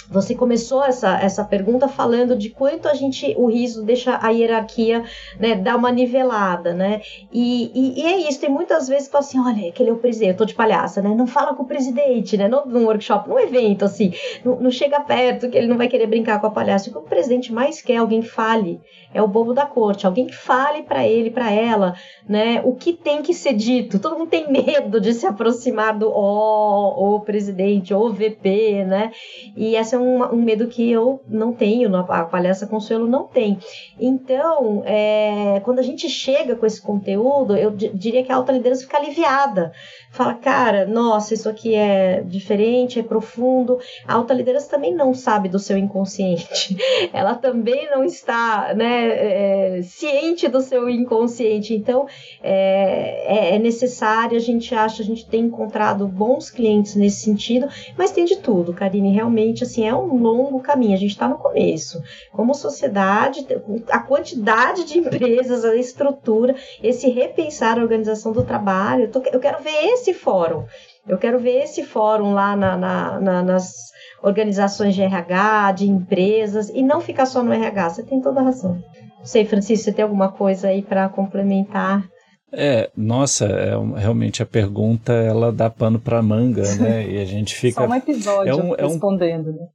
[0.10, 5.04] você começou essa, essa pergunta falando de quanto a gente, o riso deixa a hierarquia,
[5.40, 7.02] né, dar uma nivelada, né?
[7.32, 9.98] E, e, e é isso, tem muitas vezes que fala assim, olha, aquele é o
[9.98, 11.14] presidente, eu tô de palhaça, né?
[11.14, 12.48] Não fala com o presidente, né?
[12.48, 16.08] Não num workshop, num evento, assim, não, não chega perto que ele não vai querer
[16.08, 16.90] brincar com a palhaça.
[16.90, 18.82] O que o presidente mais quer, alguém fale,
[19.14, 21.96] é o bobo da corte, alguém que fale para ele, para ela,
[22.28, 22.62] né?
[22.64, 24.00] O que tem que ser dito.
[24.00, 29.12] Todo mundo tem medo de se aproximar do ó, o presidente, ou VP, né?
[29.56, 33.60] E essa é um, um medo que eu não tenho, a palhaça Consuelo não tem.
[34.00, 38.84] Então, é, quando a gente chega com esse conteúdo, eu diria que a alta liderança
[38.84, 39.72] fica aliviada.
[40.12, 43.80] Fala, cara, nossa, isso aqui é diferente, é profundo.
[44.08, 46.76] A alta liderança também não sabe do seu inconsciente.
[47.14, 51.76] Ela também não está, né, é, ciente do seu inconsciente.
[51.76, 52.08] Então,
[52.42, 57.68] é, é, é necessário, a gente acha, a gente tem encontrado bons clientes nesse sentido,
[57.96, 59.14] mas tem de tudo, Karine.
[59.14, 60.96] Realmente, assim, é um longo caminho.
[60.96, 62.02] A gente está no começo.
[62.32, 63.46] Como sociedade,
[63.90, 69.10] a quantidade de empresas, a estrutura, esse repensar a organização do trabalho.
[69.32, 70.66] Eu quero ver esse fórum.
[71.08, 73.74] Eu quero ver esse fórum lá na, na, na, nas
[74.22, 77.90] organizações de RH, de empresas, e não ficar só no RH.
[77.90, 78.82] Você tem toda a razão.
[79.18, 82.08] Não sei, Francisco, você tem alguma coisa aí para complementar?
[82.52, 87.08] É, nossa, é, realmente a pergunta ela dá pano para manga, né?
[87.08, 87.82] E a gente fica.
[87.82, 89.68] Só um episódio é um, respondendo, é um, né?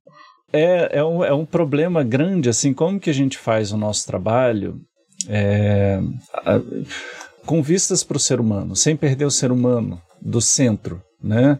[0.52, 4.06] É, é, um, é um problema grande, assim, como que a gente faz o nosso
[4.06, 4.80] trabalho
[5.28, 6.00] é,
[6.32, 6.60] a,
[7.44, 11.58] com vistas para o ser humano, sem perder o ser humano do centro, né?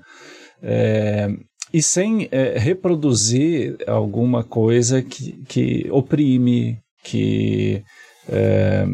[0.63, 1.29] É,
[1.73, 7.83] e sem é, reproduzir alguma coisa que, que oprime, que
[8.29, 8.87] é,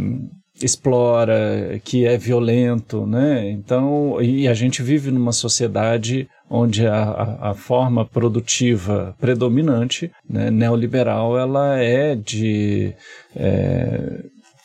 [0.63, 3.51] explora, que é violento, né?
[3.51, 11.39] Então, e a gente vive numa sociedade onde a, a, forma produtiva predominante, né, neoliberal,
[11.39, 12.93] ela é de
[13.37, 14.25] é,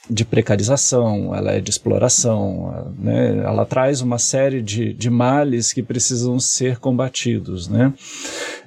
[0.09, 3.37] de precarização, ela é de exploração, né?
[3.43, 7.67] ela traz uma série de, de males que precisam ser combatidos.
[7.67, 7.93] Né?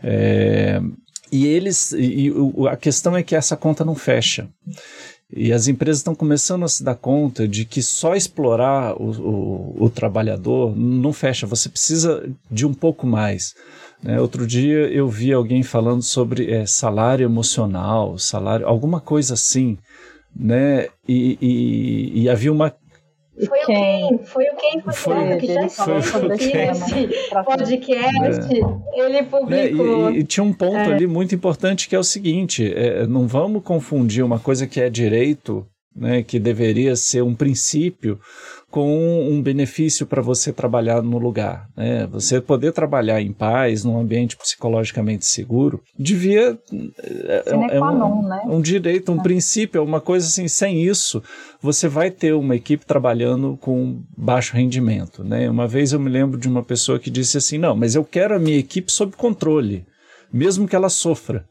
[0.02, 0.80] É,
[1.30, 2.32] e eles, e
[2.70, 4.48] a questão é que essa conta não fecha.
[5.30, 9.84] E as empresas estão começando a se dar conta de que só explorar o, o,
[9.84, 13.54] o trabalhador não fecha, você precisa de um pouco mais.
[14.02, 14.18] Né?
[14.18, 19.76] Outro dia eu vi alguém falando sobre é, salário emocional, salário, alguma coisa assim
[20.34, 20.88] né?
[21.06, 22.74] E, e, e havia uma
[23.46, 24.18] foi o quem?
[24.24, 28.54] Foi o quem foi, que já falou sobre esse podcast.
[28.54, 29.00] É.
[29.00, 30.08] Ele publicou.
[30.08, 30.92] É, e, e, tinha um ponto é.
[30.92, 34.90] ali muito importante que é o seguinte: é, não vamos confundir uma coisa que é
[34.90, 35.64] direito,
[35.94, 38.18] né, que deveria ser um princípio,
[38.70, 41.68] com um benefício para você trabalhar no lugar.
[41.76, 42.06] Né?
[42.08, 46.58] Você poder trabalhar em paz, num ambiente psicologicamente seguro, devia.
[47.02, 48.42] É, é um, né?
[48.46, 49.22] um direito, um é.
[49.22, 50.46] princípio, é uma coisa assim.
[50.48, 51.22] Sem isso,
[51.62, 55.24] você vai ter uma equipe trabalhando com baixo rendimento.
[55.24, 55.48] Né?
[55.48, 58.34] Uma vez eu me lembro de uma pessoa que disse assim: não, mas eu quero
[58.34, 59.86] a minha equipe sob controle,
[60.30, 61.44] mesmo que ela sofra.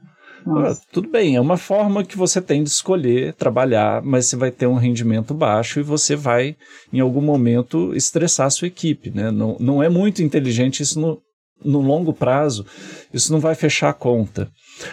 [0.49, 4.51] Ah, tudo bem, é uma forma que você tem de escolher trabalhar, mas você vai
[4.51, 6.55] ter um rendimento baixo e você vai,
[6.91, 9.09] em algum momento, estressar a sua equipe.
[9.09, 9.29] Né?
[9.31, 11.19] Não, não é muito inteligente isso no,
[11.63, 12.65] no longo prazo,
[13.13, 14.49] isso não vai fechar a conta.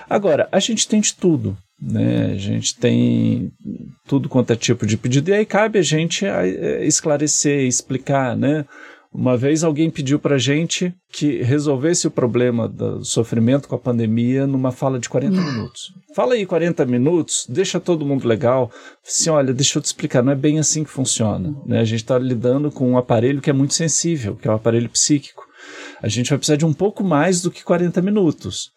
[0.09, 1.57] Agora, a gente tem de tudo.
[1.81, 2.33] Né?
[2.33, 3.51] A gente tem
[4.07, 8.65] tudo quanto é tipo de pedido, e aí cabe a gente é, esclarecer, explicar, né?
[9.15, 14.45] Uma vez alguém pediu para gente que resolvesse o problema do sofrimento com a pandemia
[14.45, 15.53] numa fala de 40 hum.
[15.53, 15.95] minutos.
[16.17, 18.73] Fala aí 40 minutos, deixa todo mundo legal.
[19.07, 21.55] Assim, olha, deixa eu te explicar, não é bem assim que funciona.
[21.65, 21.79] Né?
[21.79, 24.89] A gente está lidando com um aparelho que é muito sensível, que é o aparelho
[24.89, 25.45] psíquico.
[26.03, 28.73] A gente vai precisar de um pouco mais do que 40 minutos.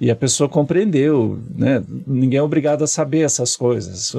[0.00, 1.82] E a pessoa compreendeu, né?
[2.06, 4.14] Ninguém é obrigado a saber essas coisas.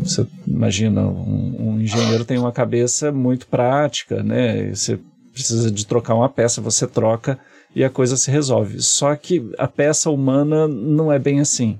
[0.00, 4.72] Você imagina, um, um engenheiro tem uma cabeça muito prática, né?
[4.72, 5.00] Você
[5.34, 7.38] precisa de trocar uma peça, você troca
[7.74, 8.80] e a coisa se resolve.
[8.80, 11.78] Só que a peça humana não é bem assim.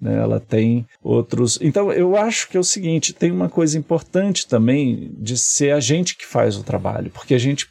[0.00, 0.16] Né?
[0.16, 1.58] Ela tem outros.
[1.60, 5.80] Então, eu acho que é o seguinte: tem uma coisa importante também de ser a
[5.80, 7.66] gente que faz o trabalho, porque a gente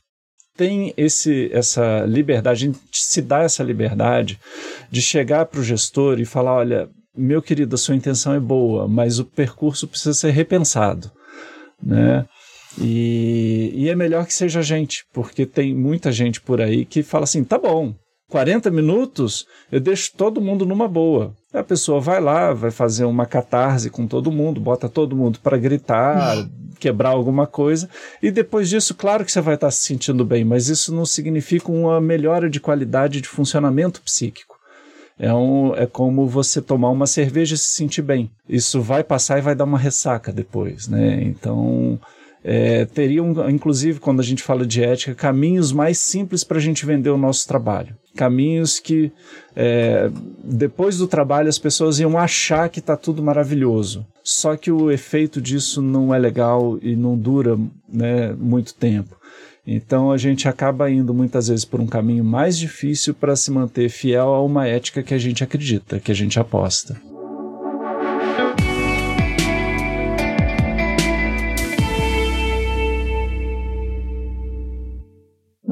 [0.58, 4.40] tem esse, essa liberdade, a gente se dá essa liberdade
[4.90, 8.88] de chegar para o gestor e falar: olha, meu querido, a sua intenção é boa,
[8.88, 11.12] mas o percurso precisa ser repensado.
[11.82, 12.26] Né?
[12.80, 17.26] E, e é melhor que seja gente, porque tem muita gente por aí que fala
[17.26, 17.94] assim: tá bom,
[18.30, 21.34] 40 minutos eu deixo todo mundo numa boa.
[21.54, 25.58] A pessoa vai lá, vai fazer uma catarse com todo mundo, bota todo mundo para
[25.58, 26.48] gritar,
[26.80, 27.90] quebrar alguma coisa,
[28.24, 31.72] e depois disso, claro que você vai estar se sentindo bem, mas isso não significa
[31.72, 34.60] uma melhora de qualidade de funcionamento psíquico.
[35.20, 38.32] É, um, é como você tomar uma cerveja e se sentir bem.
[38.50, 41.22] Isso vai passar e vai dar uma ressaca depois, né?
[41.22, 42.00] Então,
[42.44, 46.86] é, teriam, inclusive, quando a gente fala de ética, caminhos mais simples para a gente
[46.86, 47.96] vender o nosso trabalho.
[48.16, 49.12] Caminhos que,
[49.56, 50.10] é,
[50.44, 54.06] depois do trabalho, as pessoas iam achar que está tudo maravilhoso.
[54.24, 59.16] Só que o efeito disso não é legal e não dura né, muito tempo.
[59.66, 63.90] Então a gente acaba indo muitas vezes por um caminho mais difícil para se manter
[63.90, 67.00] fiel a uma ética que a gente acredita, que a gente aposta.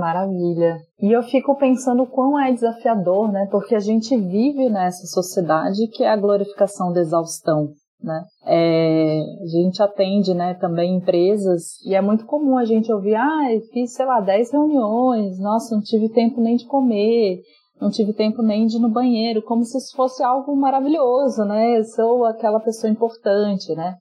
[0.09, 0.77] Maravilha.
[1.01, 3.47] E eu fico pensando quão é desafiador, né?
[3.51, 7.69] Porque a gente vive nessa sociedade que é a glorificação da exaustão.
[8.01, 8.23] Né?
[8.45, 13.41] É, a gente atende né, também empresas e é muito comum a gente ouvir, ah,
[13.73, 17.41] fiz, sei lá, 10 reuniões, nossa, não tive tempo nem de comer,
[17.79, 21.77] não tive tempo nem de ir no banheiro, como se isso fosse algo maravilhoso, né?
[21.77, 23.95] Eu sou aquela pessoa importante, né?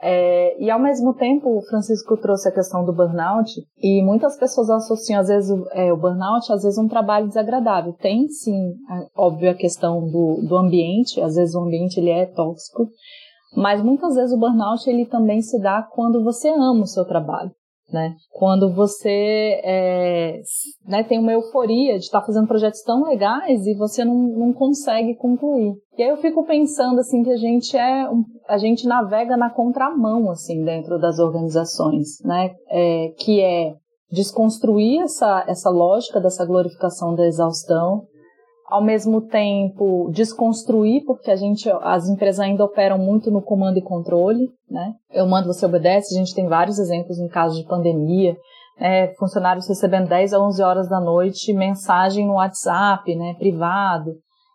[0.00, 3.50] É, e ao mesmo tempo, o Francisco trouxe a questão do burnout,
[3.82, 7.92] e muitas pessoas associam, às vezes, é, o burnout, às vezes, um trabalho desagradável.
[7.94, 8.74] Tem, sim,
[9.16, 12.88] óbvio, a questão do, do ambiente, às vezes o ambiente ele é tóxico,
[13.56, 17.50] mas muitas vezes o burnout ele também se dá quando você ama o seu trabalho
[17.92, 18.14] né?
[18.30, 20.40] Quando você é,
[20.86, 24.52] né, tem uma euforia de estar tá fazendo projetos tão legais e você não, não
[24.52, 25.74] consegue concluir.
[25.96, 28.08] E aí eu fico pensando assim que a gente é
[28.48, 32.54] a gente navega na contramão assim dentro das organizações, né?
[32.68, 33.74] É, que é
[34.10, 38.06] desconstruir essa, essa lógica dessa glorificação da exaustão,
[38.68, 43.82] ao mesmo tempo desconstruir, porque a gente, as empresas ainda operam muito no comando e
[43.82, 44.92] controle, né?
[45.10, 48.36] Eu mando, você obedece, a gente tem vários exemplos em casos de pandemia,
[48.78, 49.08] né?
[49.18, 54.12] funcionários recebendo 10 a 11 horas da noite mensagem no WhatsApp, né, privado,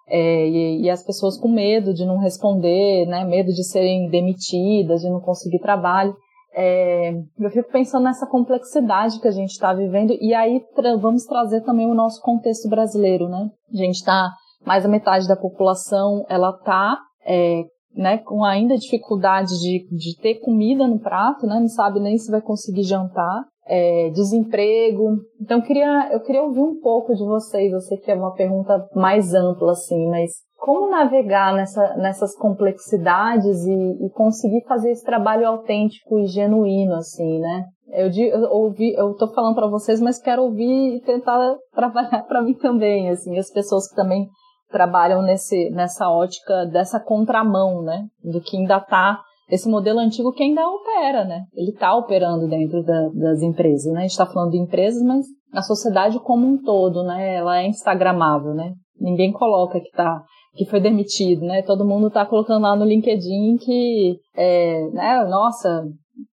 [0.07, 5.01] é, e, e, as pessoas com medo de não responder, né, medo de serem demitidas,
[5.01, 6.15] de não conseguir trabalho.
[6.55, 11.25] É, eu fico pensando nessa complexidade que a gente está vivendo e aí tra vamos
[11.25, 13.49] trazer também o nosso contexto brasileiro, né?
[13.73, 14.29] A gente está
[14.65, 17.63] mais da metade da população, ela está é,
[17.95, 21.59] né, com ainda dificuldade de, de ter comida no prato, né?
[21.59, 23.45] Não sabe nem se vai conseguir jantar.
[23.65, 25.21] É, desemprego.
[25.41, 27.71] Então eu queria, eu queria ouvir um pouco de vocês.
[27.71, 30.31] Eu sei que é uma pergunta mais ampla, assim, mas
[30.63, 37.37] como navegar nessa, nessas complexidades e, e, conseguir fazer esse trabalho autêntico e genuíno, assim,
[37.41, 37.65] né?
[37.91, 41.37] Eu, eu ouvi, eu tô falando para vocês, mas quero ouvir e tentar
[41.75, 44.25] trabalhar para mim também, assim, as pessoas que também
[44.71, 48.05] trabalham nesse, nessa ótica dessa contramão, né?
[48.23, 51.41] Do que ainda tá esse modelo antigo que ainda opera, né?
[51.53, 53.99] Ele está operando dentro da, das empresas, né?
[53.99, 57.35] A gente está falando de empresas, mas a sociedade como um todo, né?
[57.35, 58.71] Ela é instagramável, né?
[58.97, 60.23] Ninguém coloca que tá
[60.55, 61.61] que foi demitido, né?
[61.63, 65.25] Todo mundo tá colocando lá no LinkedIn que, é, né?
[65.25, 65.85] Nossa,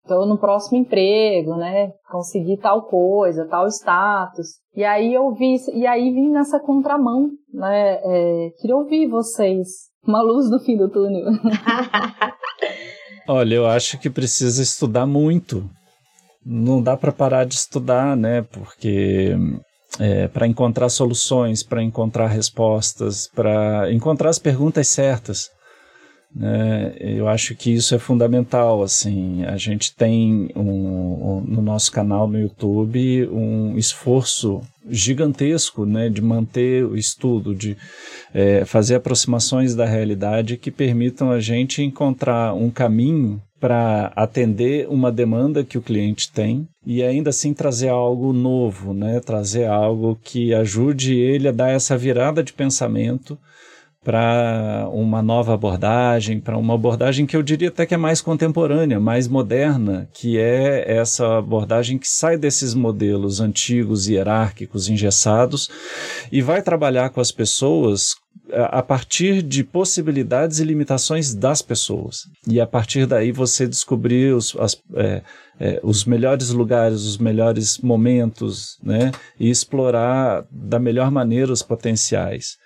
[0.08, 1.92] tô no próximo emprego, né?
[2.12, 4.48] Consegui tal coisa, tal status.
[4.76, 8.00] E aí eu vi, e aí vim nessa contramão, né?
[8.04, 9.90] É, queria ouvir vocês.
[10.06, 11.26] Uma luz no fim do túnel.
[13.28, 15.70] Olha, eu acho que precisa estudar muito.
[16.44, 18.42] Não dá para parar de estudar, né?
[18.42, 19.36] Porque
[19.98, 25.50] é, para encontrar soluções, para encontrar respostas, para encontrar as perguntas certas.
[26.36, 26.96] Né?
[27.00, 28.84] Eu acho que isso é fundamental.
[28.84, 36.10] Assim, a gente tem um, um, no nosso canal no YouTube um esforço gigantesco né,
[36.10, 37.78] de manter o estudo, de
[38.34, 45.12] é, fazer aproximações da realidade que permitam a gente encontrar um caminho para atender uma
[45.12, 49.20] demanda que o cliente tem e ainda assim trazer algo novo, né?
[49.20, 53.38] trazer algo que ajude ele a dar essa virada de pensamento
[54.04, 59.00] para uma nova abordagem, para uma abordagem que eu diria até que é mais contemporânea,
[59.00, 65.70] mais moderna, que é essa abordagem que sai desses modelos antigos, hierárquicos, engessados
[66.32, 68.16] e vai trabalhar com as pessoas
[68.54, 72.22] a partir de possibilidades e limitações das pessoas.
[72.48, 75.22] E a partir daí você descobrir os, as, é,
[75.60, 79.12] é, os melhores lugares, os melhores momentos, né?
[79.40, 82.58] E explorar da melhor maneira os potenciais.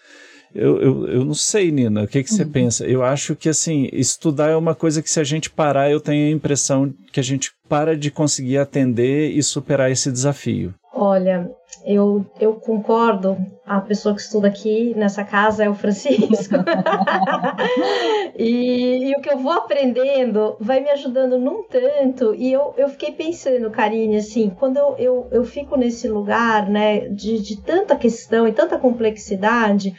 [0.56, 2.52] Eu, eu, eu não sei, Nina, o que, que você uhum.
[2.52, 2.86] pensa?
[2.86, 6.28] Eu acho que, assim, estudar é uma coisa que se a gente parar, eu tenho
[6.28, 10.74] a impressão que a gente para de conseguir atender e superar esse desafio.
[10.96, 11.50] Olha,
[11.84, 13.36] eu, eu concordo.
[13.66, 16.56] A pessoa que estuda aqui nessa casa é o Francisco.
[18.38, 22.36] e, e, o que eu vou aprendendo vai me ajudando num tanto.
[22.36, 27.08] E eu, eu fiquei pensando, Karine, assim, quando eu, eu, eu fico nesse lugar, né,
[27.10, 29.96] de, de tanta questão e tanta complexidade,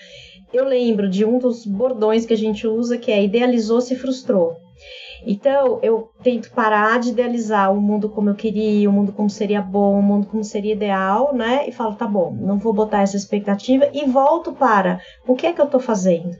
[0.54, 4.56] eu lembro de um dos bordões que a gente usa que é idealizou, se frustrou.
[5.26, 9.62] Então, eu tento parar de idealizar o mundo como eu queria, o mundo como seria
[9.62, 11.66] bom, o mundo como seria ideal, né?
[11.66, 15.52] E falo, tá bom, não vou botar essa expectativa e volto para o que é
[15.52, 16.30] que eu tô fazendo?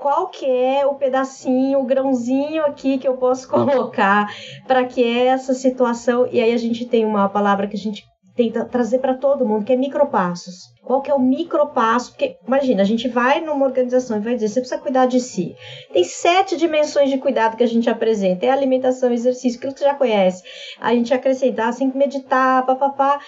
[0.00, 4.28] Qual que é o pedacinho, o grãozinho aqui que eu posso colocar
[4.66, 6.28] para que essa situação.
[6.30, 8.04] E aí a gente tem uma palavra que a gente
[8.38, 10.72] tenta trazer para todo mundo, que é micropassos.
[10.84, 12.12] Qual que é o micropasso?
[12.12, 15.56] Porque, imagina, a gente vai numa organização e vai dizer, você precisa cuidar de si.
[15.92, 18.46] Tem sete dimensões de cuidado que a gente apresenta.
[18.46, 20.44] É alimentação, exercício, aquilo que você já conhece.
[20.80, 23.18] A gente acrescentar, assim, meditar, papapá.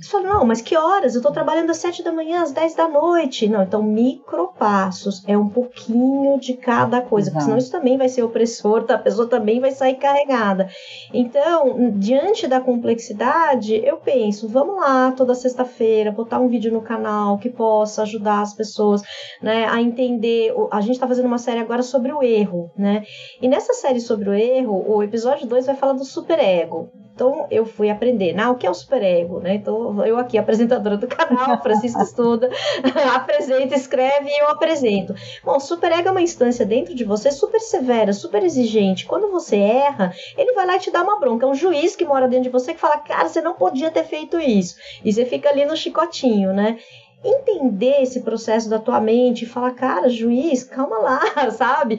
[0.00, 1.14] Você fala, não, mas que horas?
[1.14, 3.46] Eu estou trabalhando às sete da manhã, às dez da noite.
[3.48, 7.34] Não, então micropassos é um pouquinho de cada coisa, uhum.
[7.34, 8.96] porque senão isso também vai ser opressor, tá?
[8.96, 10.68] a pessoa também vai sair carregada.
[11.12, 17.38] Então, diante da complexidade, eu penso, vamos lá, toda sexta-feira, botar um vídeo no canal
[17.38, 19.02] que possa ajudar as pessoas
[19.40, 20.52] né, a entender.
[20.72, 23.04] A gente está fazendo uma série agora sobre o erro, né?
[23.40, 26.90] E nessa série sobre o erro, o episódio 2 vai falar do superego.
[27.14, 28.48] Então eu fui aprender, né?
[28.48, 29.54] O que é o superego, né?
[29.54, 32.50] Então eu aqui, apresentadora do canal, Francisco estuda,
[33.14, 35.14] apresenta, escreve e eu apresento.
[35.44, 39.06] Bom, superego é uma instância dentro de você super severa, super exigente.
[39.06, 41.46] Quando você erra, ele vai lá e te dá uma bronca.
[41.46, 44.04] É um juiz que mora dentro de você que fala, cara, você não podia ter
[44.04, 44.74] feito isso.
[45.04, 46.78] E você fica ali no chicotinho, né?
[47.24, 51.20] Entender esse processo da tua mente e falar, cara, juiz, calma lá,
[51.50, 51.98] sabe?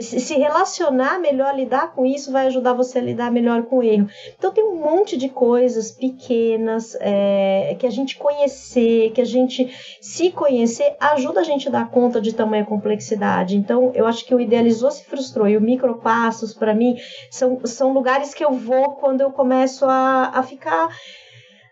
[0.00, 4.08] Se relacionar melhor, lidar com isso vai ajudar você a lidar melhor com o erro.
[4.38, 9.68] Então tem um monte de coisas pequenas é, que a gente conhecer, que a gente
[10.00, 13.56] se conhecer, ajuda a gente a dar conta de tamanha complexidade.
[13.56, 16.96] Então eu acho que o idealizou se frustrou e o micropassos para mim
[17.30, 20.88] são, são lugares que eu vou quando eu começo a, a ficar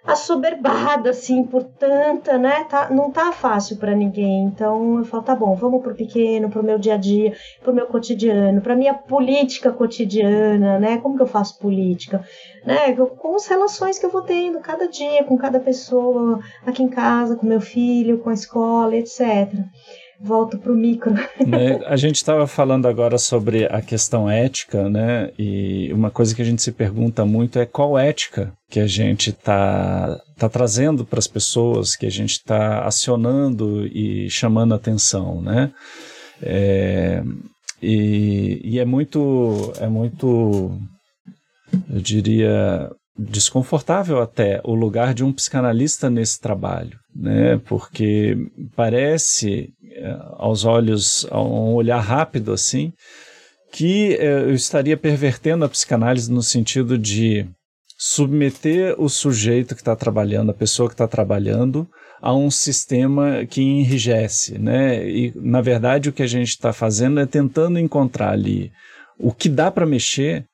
[0.08, 2.64] assoberbada, assim, por tanta, né?
[2.64, 4.44] Tá, não tá fácil para ninguém.
[4.44, 7.86] Então eu falo, tá bom, vamos pro pequeno, pro meu dia a dia, pro meu
[7.86, 10.96] cotidiano, pra minha política cotidiana, né?
[10.98, 12.24] Como que eu faço política?
[12.64, 12.96] Né?
[12.96, 17.36] Com as relações que eu vou tendo cada dia, com cada pessoa, aqui em casa,
[17.36, 19.52] com meu filho, com a escola, etc
[20.20, 21.14] volto para o micro.
[21.46, 21.80] Né?
[21.86, 25.30] A gente estava falando agora sobre a questão ética, né?
[25.38, 29.30] E uma coisa que a gente se pergunta muito é qual ética que a gente
[29.30, 35.72] está tá trazendo para as pessoas, que a gente está acionando e chamando atenção, né?
[36.42, 37.22] É,
[37.82, 40.78] e, e é muito, é muito,
[41.90, 47.58] eu diria, desconfortável até o lugar de um psicanalista nesse trabalho, né?
[47.66, 48.36] Porque
[48.76, 49.72] parece
[50.36, 52.92] aos olhos, a um olhar rápido assim,
[53.72, 57.46] que eh, eu estaria pervertendo a psicanálise no sentido de
[57.98, 61.86] submeter o sujeito que está trabalhando, a pessoa que está trabalhando,
[62.20, 65.08] a um sistema que enrijece, né?
[65.08, 68.72] E na verdade o que a gente está fazendo é tentando encontrar ali
[69.18, 70.44] o que dá para mexer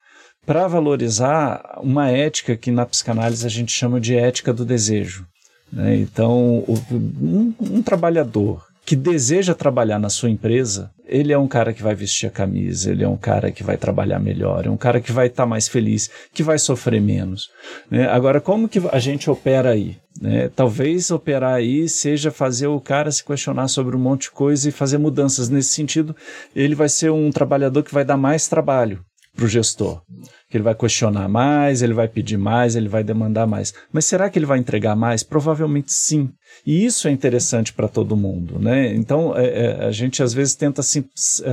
[0.47, 5.26] para valorizar uma ética que na psicanálise a gente chama de ética do desejo.
[5.72, 5.97] Né?
[5.97, 11.82] Então, um, um trabalhador que deseja trabalhar na sua empresa, ele é um cara que
[11.82, 15.01] vai vestir a camisa, ele é um cara que vai trabalhar melhor, é um cara
[15.01, 17.51] que vai estar tá mais feliz, que vai sofrer menos.
[17.91, 18.07] Né?
[18.09, 19.97] Agora, como que a gente opera aí?
[20.20, 20.51] Né?
[20.55, 24.72] Talvez operar aí seja fazer o cara se questionar sobre um monte de coisa e
[24.72, 25.49] fazer mudanças.
[25.49, 26.14] Nesse sentido,
[26.55, 29.05] ele vai ser um trabalhador que vai dar mais trabalho
[29.35, 30.03] para o gestor.
[30.49, 33.74] Que ele vai questionar mais, ele vai pedir mais, ele vai demandar mais.
[33.93, 35.22] Mas será que ele vai entregar mais?
[35.22, 36.30] Provavelmente sim.
[36.64, 38.59] E isso é interessante para todo mundo.
[38.59, 38.95] Né?
[38.95, 41.05] Então, é, é, a gente às vezes tenta assim,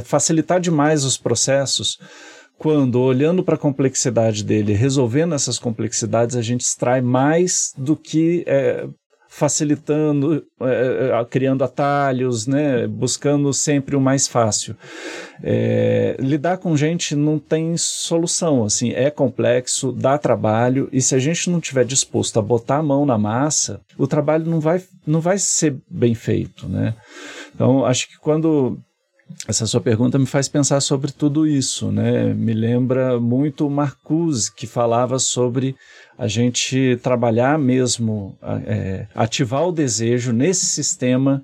[0.03, 1.97] facilitar demais os processos
[2.61, 8.43] quando, olhando para a complexidade dele, resolvendo essas complexidades, a gente extrai mais do que
[8.45, 8.87] é,
[9.33, 14.75] facilitando, é, criando atalhos, né, buscando sempre o mais fácil.
[15.41, 21.19] É, lidar com gente não tem solução, assim, é complexo, dá trabalho, e se a
[21.19, 25.21] gente não tiver disposto a botar a mão na massa, o trabalho não vai, não
[25.21, 26.93] vai ser bem feito, né?
[27.55, 28.77] Então, acho que quando
[29.47, 32.33] essa sua pergunta me faz pensar sobre tudo isso, né?
[32.33, 35.75] Me lembra muito o Marcuse, que falava sobre
[36.21, 41.41] a gente trabalhar mesmo, é, ativar o desejo nesse sistema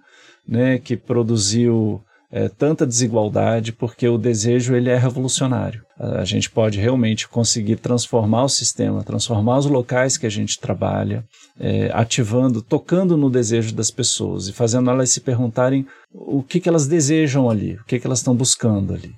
[0.47, 1.99] né, que produziu
[2.31, 5.81] é, tanta desigualdade, porque o desejo ele é revolucionário.
[5.97, 11.25] A gente pode realmente conseguir transformar o sistema, transformar os locais que a gente trabalha,
[11.59, 16.69] é, ativando, tocando no desejo das pessoas e fazendo elas se perguntarem o que, que
[16.69, 19.15] elas desejam ali, o que, que elas estão buscando ali.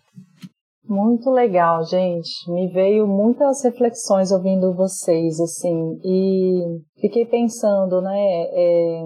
[0.89, 2.51] Muito legal, gente.
[2.51, 8.17] Me veio muitas reflexões ouvindo vocês, assim, e fiquei pensando, né?
[8.17, 9.03] É,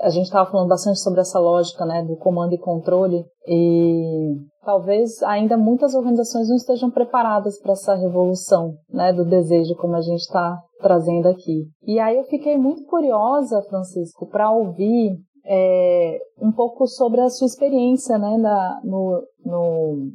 [0.00, 5.22] a gente estava falando bastante sobre essa lógica, né, do comando e controle, e talvez
[5.22, 10.22] ainda muitas organizações não estejam preparadas para essa revolução, né, do desejo, como a gente
[10.22, 11.64] está trazendo aqui.
[11.84, 15.16] E aí eu fiquei muito curiosa, Francisco, para ouvir
[15.46, 20.10] é, um pouco sobre a sua experiência, né, na, no, no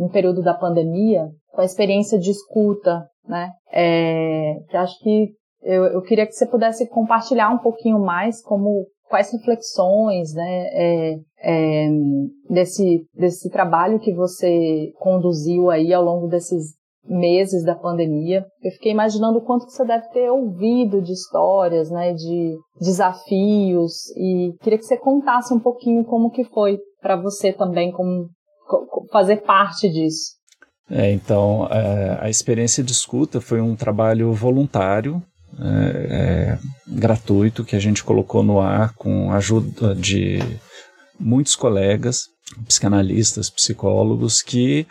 [0.00, 3.50] no período da pandemia, com a experiência de escuta, né?
[3.70, 5.28] É, que acho que
[5.62, 11.18] eu, eu queria que você pudesse compartilhar um pouquinho mais como quais reflexões, né, é,
[11.42, 11.88] é,
[12.48, 18.46] desse, desse trabalho que você conduziu aí ao longo desses meses da pandemia.
[18.62, 24.54] Eu fiquei imaginando o quanto você deve ter ouvido de histórias, né, de desafios e
[24.62, 28.28] queria que você contasse um pouquinho como que foi para você também como
[29.12, 30.40] fazer parte disso.
[30.90, 35.22] É, então, é, a experiência de escuta foi um trabalho voluntário,
[35.58, 40.38] é, é, gratuito, que a gente colocou no ar com a ajuda de
[41.18, 42.24] muitos colegas,
[42.66, 44.86] psicanalistas, psicólogos, que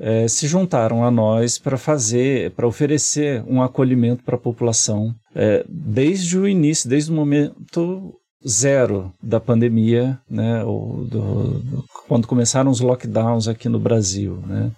[0.00, 5.64] é, se juntaram a nós para fazer, para oferecer um acolhimento para a população é,
[5.68, 12.70] desde o início, desde o momento zero da pandemia, né, ou do, do, quando começaram
[12.70, 14.70] os lockdowns aqui no Brasil, né,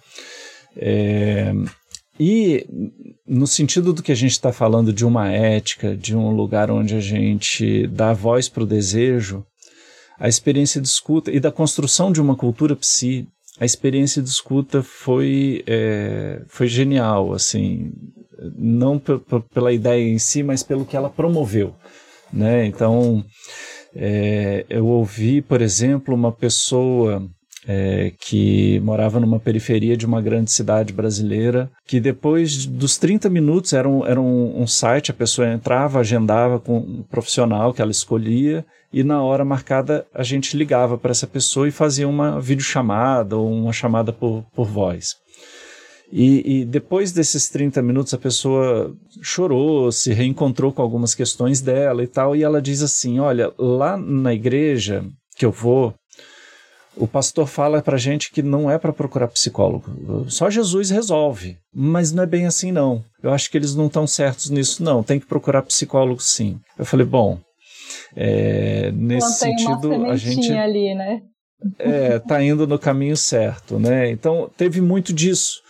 [0.75, 1.53] é,
[2.19, 2.65] e
[3.27, 6.95] no sentido do que a gente está falando de uma ética, de um lugar onde
[6.95, 9.45] a gente dá voz para o desejo,
[10.19, 13.27] a experiência de escuta e da construção de uma cultura psi,
[13.59, 17.91] a experiência de escuta foi, é, foi genial, assim,
[18.57, 18.99] não
[19.53, 21.75] pela ideia em si, mas pelo que ela promoveu.
[22.33, 22.65] Né?
[22.65, 23.23] Então,
[23.95, 27.27] é, eu ouvi, por exemplo, uma pessoa
[27.67, 33.73] é, que morava numa periferia de uma grande cidade brasileira, que depois dos 30 minutos
[33.73, 37.91] era um, era um, um site, a pessoa entrava, agendava com um profissional que ela
[37.91, 43.37] escolhia, e na hora marcada a gente ligava para essa pessoa e fazia uma videochamada
[43.37, 45.20] ou uma chamada por, por voz.
[46.11, 52.03] E, e, depois desses 30 minutos a pessoa chorou, se reencontrou com algumas questões dela
[52.03, 55.05] e tal, e ela diz assim: Olha, lá na igreja
[55.37, 55.93] que eu vou,
[56.97, 61.57] o pastor fala pra gente que não é para procurar psicólogo, só Jesus resolve.
[61.73, 63.01] Mas não é bem assim, não.
[63.23, 65.01] Eu acho que eles não estão certos nisso, não.
[65.01, 66.59] Tem que procurar psicólogo, sim.
[66.77, 67.39] Eu falei: Bom,
[68.17, 70.51] é, nesse sentido, a gente.
[70.51, 71.21] ali, né?
[71.77, 74.09] É, tá indo no caminho certo, né?
[74.09, 75.61] Então teve muito disso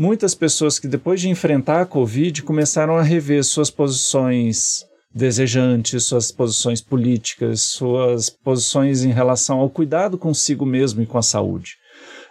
[0.00, 6.32] muitas pessoas que depois de enfrentar a Covid começaram a rever suas posições desejantes, suas
[6.32, 11.72] posições políticas, suas posições em relação ao cuidado consigo mesmo e com a saúde.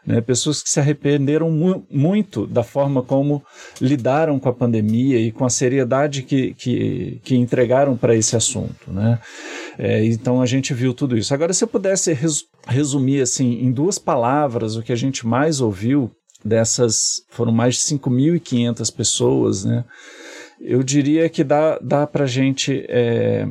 [0.03, 0.19] Né?
[0.19, 3.43] Pessoas que se arrependeram mu muito da forma como
[3.79, 8.91] lidaram com a pandemia e com a seriedade que, que, que entregaram para esse assunto.
[8.91, 9.19] Né?
[9.77, 11.35] É, então a gente viu tudo isso.
[11.35, 15.61] Agora, se eu pudesse res resumir assim em duas palavras o que a gente mais
[15.61, 16.11] ouviu
[16.43, 19.83] dessas foram mais de 5.500 pessoas, né?
[20.59, 23.47] Eu diria que dá, dá para a gente é,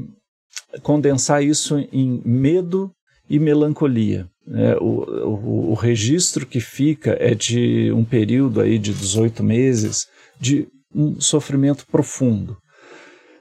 [0.83, 2.91] condensar isso em medo
[3.29, 4.29] e melancolia.
[4.47, 4.77] Né?
[4.77, 10.07] O, o, o, registro que fica é de um período aí de 18 meses
[10.39, 12.57] de um sofrimento profundo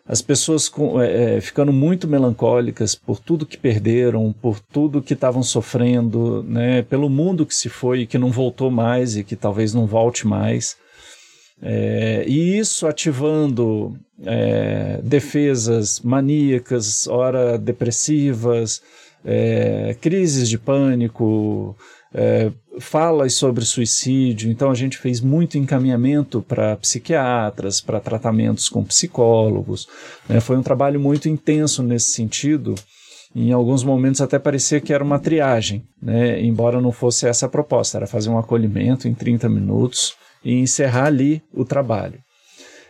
[0.08, 5.14] as pessoas com, é, é, ficando muito melancólicas por tudo que perderam, por tudo que
[5.14, 9.36] estavam sofrendo, né, pelo mundo que se foi e que não voltou mais e que
[9.36, 10.78] talvez não volte mais.
[11.62, 18.82] É, e isso ativando é, defesas maníacas, ora depressivas,
[19.26, 21.76] é, crises de pânico,
[22.18, 28.84] é, falas sobre suicídio, então a gente fez muito encaminhamento para psiquiatras, para tratamentos com
[28.84, 29.88] psicólogos.
[30.28, 30.40] Né?
[30.40, 32.74] Foi um trabalho muito intenso nesse sentido.
[33.36, 36.42] Em alguns momentos até parecia que era uma triagem, né?
[36.42, 41.06] embora não fosse essa a proposta, era fazer um acolhimento em 30 minutos e encerrar
[41.06, 42.20] ali o trabalho.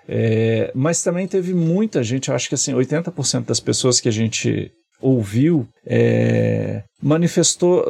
[0.07, 4.71] É, mas também teve muita gente, acho que assim, 80% das pessoas que a gente
[5.01, 7.83] ouviu é, manifestou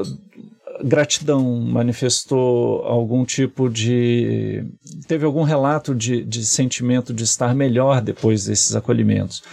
[0.83, 4.63] gratidão, manifestou algum tipo de.
[5.07, 9.43] teve algum relato de, de sentimento de estar melhor depois desses acolhimentos.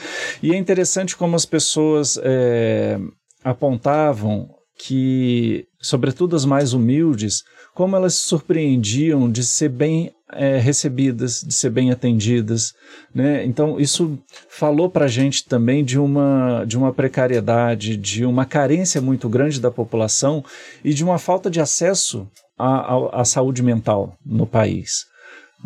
[0.43, 2.99] E é interessante como as pessoas é,
[3.43, 4.49] apontavam
[4.79, 7.43] que, sobretudo as mais humildes,
[7.75, 12.75] como elas se surpreendiam de ser bem é, recebidas, de ser bem atendidas.
[13.15, 13.45] Né?
[13.45, 14.19] Então, isso
[14.49, 19.61] falou para a gente também de uma, de uma precariedade, de uma carência muito grande
[19.61, 20.45] da população
[20.85, 25.07] e de uma falta de acesso à, à saúde mental no país.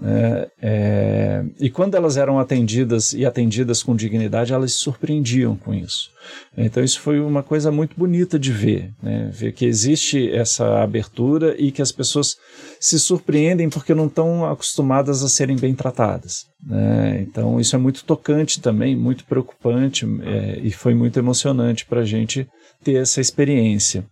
[0.03, 5.75] É, é, e quando elas eram atendidas e atendidas com dignidade, elas se surpreendiam com
[5.75, 6.11] isso.
[6.57, 9.31] Então, isso foi uma coisa muito bonita de ver, né?
[9.33, 12.37] ver que existe essa abertura e que as pessoas
[12.79, 16.47] se surpreendem porque não estão acostumadas a serem bem tratadas.
[16.65, 17.21] Né?
[17.23, 22.05] Então, isso é muito tocante também, muito preocupante é, e foi muito emocionante para a
[22.05, 22.47] gente
[22.85, 24.05] ter essa experiência.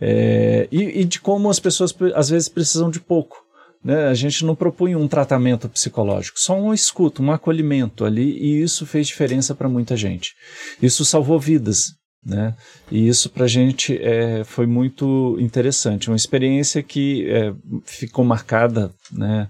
[0.00, 3.45] É, e, e de como as pessoas às vezes precisam de pouco.
[3.86, 4.08] Né?
[4.08, 8.84] A gente não propunha um tratamento psicológico, só um escuta, um acolhimento ali, e isso
[8.84, 10.34] fez diferença para muita gente.
[10.82, 11.94] Isso salvou vidas.
[12.24, 12.56] Né?
[12.90, 18.92] E isso para a gente é, foi muito interessante, uma experiência que é, ficou marcada,
[19.12, 19.48] né?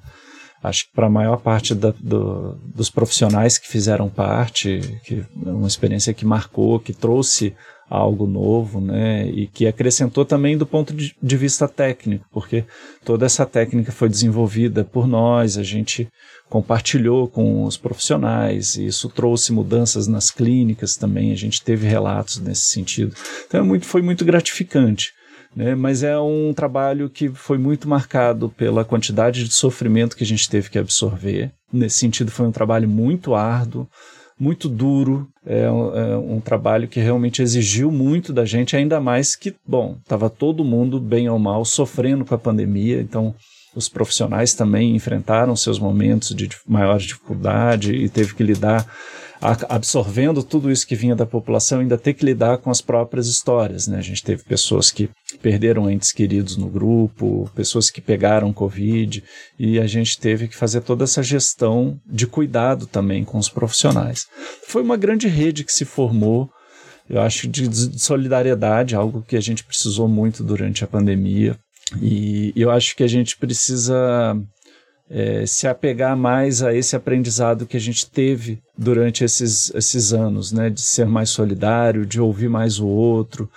[0.62, 5.66] acho que para a maior parte da, do, dos profissionais que fizeram parte, que uma
[5.66, 7.57] experiência que marcou, que trouxe
[7.89, 9.28] algo novo, né?
[9.28, 12.64] E que acrescentou também do ponto de, vista técnico, porque
[13.05, 16.09] toda essa técnica foi desenvolvida por nós, a gente
[16.49, 22.39] compartilhou com os profissionais, e isso trouxe mudanças nas clínicas também, a gente teve relatos
[22.39, 23.14] nesse sentido.
[23.47, 25.12] Então é muito, foi muito gratificante.
[25.55, 30.26] Né, mas é um trabalho que foi muito marcado pela quantidade de sofrimento que a
[30.26, 31.51] gente teve que absorver.
[31.72, 33.89] Nesse sentido, foi um trabalho muito árduo,
[34.39, 39.34] muito duro, é um, é um, trabalho que realmente exigiu muito da gente, ainda mais
[39.34, 43.34] que, bom, estava todo mundo, bem ou mal, sofrendo com a pandemia, então
[43.74, 48.87] os profissionais também enfrentaram seus momentos de maior dificuldade e teve que lidar
[49.41, 53.87] absorvendo tudo isso que vinha da população, ainda ter que lidar com as próprias histórias.
[53.87, 53.99] Né?
[53.99, 55.11] A gente teve pessoas que
[55.43, 59.22] perderam entes queridos no grupo, pessoas que pegaram Covid,
[59.59, 64.26] e a gente teve que fazer toda essa gestão de cuidado também com os profissionais.
[64.66, 66.51] Foi uma grande rede que se formou,
[67.09, 71.57] eu acho, de, de solidariedade, algo que a gente precisou muito durante a pandemia.
[72.03, 74.37] E eu acho que a gente precisa
[75.09, 80.52] é, se apegar mais a esse aprendizado que a gente teve durante esses, esses anos,
[80.52, 80.68] né?
[80.68, 83.48] De ser mais solidário, de ouvir mais o outro,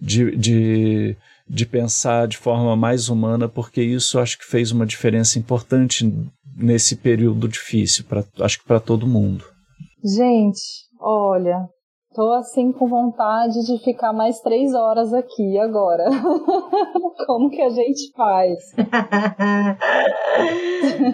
[0.00, 1.16] de, de,
[1.48, 6.12] de pensar de forma mais humana, porque isso acho que fez uma diferença importante
[6.56, 9.44] nesse período difícil, pra, acho que para todo mundo.
[10.04, 10.60] Gente,
[11.00, 11.68] olha,
[12.12, 16.06] Tô assim com vontade de ficar mais três horas aqui agora.
[17.24, 18.58] Como que a gente faz?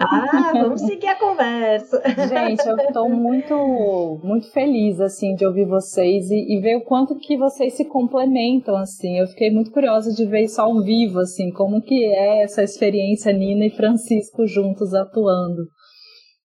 [0.01, 2.03] ah, vamos seguir a conversa.
[2.27, 7.15] Gente, eu tô muito, muito feliz assim de ouvir vocês e, e, ver o quanto
[7.17, 9.19] que vocês se complementam assim.
[9.19, 13.35] Eu fiquei muito curiosa de ver isso ao vivo assim, como que é essa experiência
[13.35, 15.65] Nina e Francisco juntos atuando.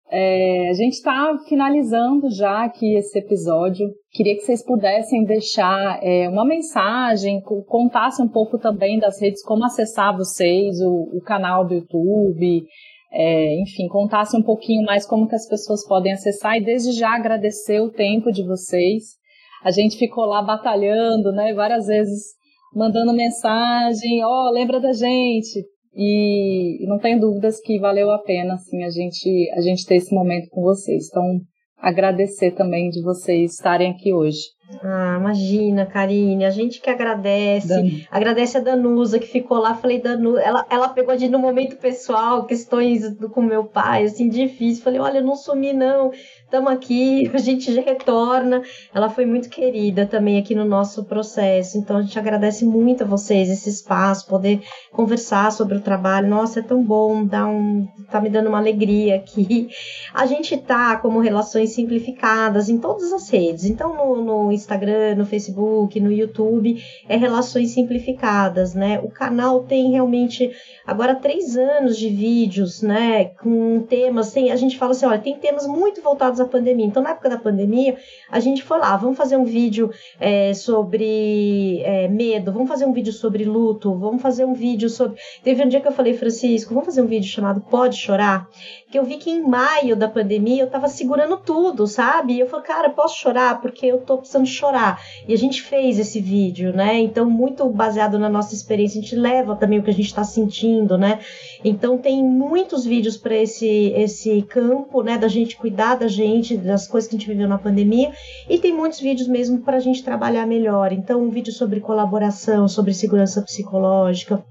[0.09, 3.89] É, a gente está finalizando já aqui esse episódio.
[4.13, 9.65] Queria que vocês pudessem deixar é, uma mensagem, contassem um pouco também das redes, como
[9.65, 12.65] acessar vocês, o, o canal do YouTube,
[13.13, 17.11] é, enfim, contassem um pouquinho mais como que as pessoas podem acessar e desde já
[17.11, 19.17] agradecer o tempo de vocês.
[19.65, 22.37] A gente ficou lá batalhando, né, várias vezes
[22.75, 25.65] mandando mensagem, ó, oh, lembra da gente,
[25.97, 30.15] e não tenho dúvidas que valeu a pena assim a gente a gente ter esse
[30.15, 31.09] momento com vocês.
[31.09, 31.41] Então,
[31.79, 34.56] agradecer também de vocês estarem aqui hoje.
[34.83, 37.89] Ah, imagina, Karine, a gente que agradece, Dan...
[38.11, 42.45] agradece a Danusa que ficou lá, falei, Danusa, ela, ela pegou de no momento pessoal,
[42.47, 46.11] questões do, com meu pai, assim, difícil, falei, olha, eu não sumi não,
[46.43, 48.61] estamos aqui, a gente já retorna.
[48.93, 53.07] Ela foi muito querida também aqui no nosso processo, então a gente agradece muito a
[53.07, 54.61] vocês esse espaço, poder
[54.91, 56.29] conversar sobre o trabalho.
[56.29, 59.69] Nossa, é tão bom, dá um, tá me dando uma alegria aqui.
[60.13, 65.25] A gente tá como Relações Simplificadas em todas as redes, então no, no Instagram, no
[65.25, 68.99] Facebook, no YouTube, é Relações Simplificadas, né?
[69.03, 70.51] O canal tem realmente
[70.87, 73.27] agora três anos de vídeos, né?
[73.27, 76.87] Com temas, tem, a gente fala assim, olha, tem temas muito voltados à pandemia.
[76.87, 77.97] Então, na época da pandemia,
[78.31, 82.93] a gente foi lá, vamos fazer um vídeo é, sobre é, medo, vamos fazer um
[82.93, 85.19] vídeo sobre luto, vamos fazer um vídeo sobre.
[85.43, 88.49] Teve um dia que eu falei, Francisco, vamos fazer um vídeo chamado Pode Chorar?
[88.89, 92.35] Que eu vi que em maio da pandemia eu tava segurando tudo, sabe?
[92.35, 93.61] E eu falei, cara, posso chorar?
[93.61, 95.01] Porque eu tô precisando chorar.
[95.27, 96.97] E a gente fez esse vídeo, né?
[97.01, 100.23] Então, muito baseado na nossa experiência, a gente leva também o que a gente tá
[100.23, 101.19] sentindo, né?
[101.65, 105.19] Então, tem muitos vídeos para esse, esse campo, né?
[105.19, 108.13] Da gente cuidar da gente, das coisas que a gente viveu na pandemia.
[108.49, 110.93] E tem muitos vídeos mesmo para a gente trabalhar melhor.
[110.93, 114.45] Então, um vídeo sobre colaboração, sobre segurança psicológica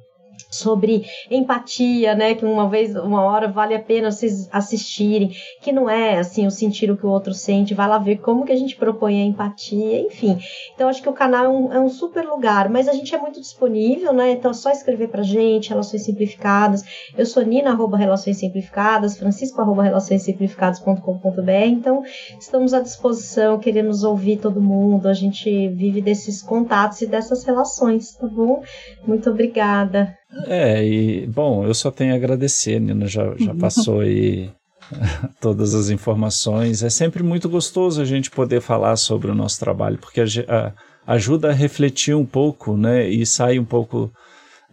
[0.55, 2.35] sobre empatia, né?
[2.35, 5.31] Que uma vez, uma hora vale a pena vocês assistirem,
[5.61, 8.45] que não é assim o sentir o que o outro sente, vai lá ver como
[8.45, 10.37] que a gente propõe a empatia, enfim.
[10.73, 13.17] Então acho que o canal é um, é um super lugar, mas a gente é
[13.17, 14.31] muito disponível, né?
[14.31, 16.83] Então é só escrever pra gente, Relações Simplificadas.
[17.17, 21.51] Eu sou Nina, arroba Relações Simplificadas, Francisco, arroba Relações Simplificadas.com.br.
[21.67, 22.03] Então
[22.39, 28.13] estamos à disposição, queremos ouvir todo mundo, a gente vive desses contatos e dessas relações,
[28.13, 28.63] tá bom?
[29.05, 30.15] Muito obrigada.
[30.47, 33.57] É, e bom, eu só tenho a agradecer, Nina já, já uhum.
[33.57, 34.49] passou aí
[35.39, 36.84] todas as informações.
[36.84, 40.73] É sempre muito gostoso a gente poder falar sobre o nosso trabalho, porque a, a,
[41.13, 44.11] ajuda a refletir um pouco, né, e sai um pouco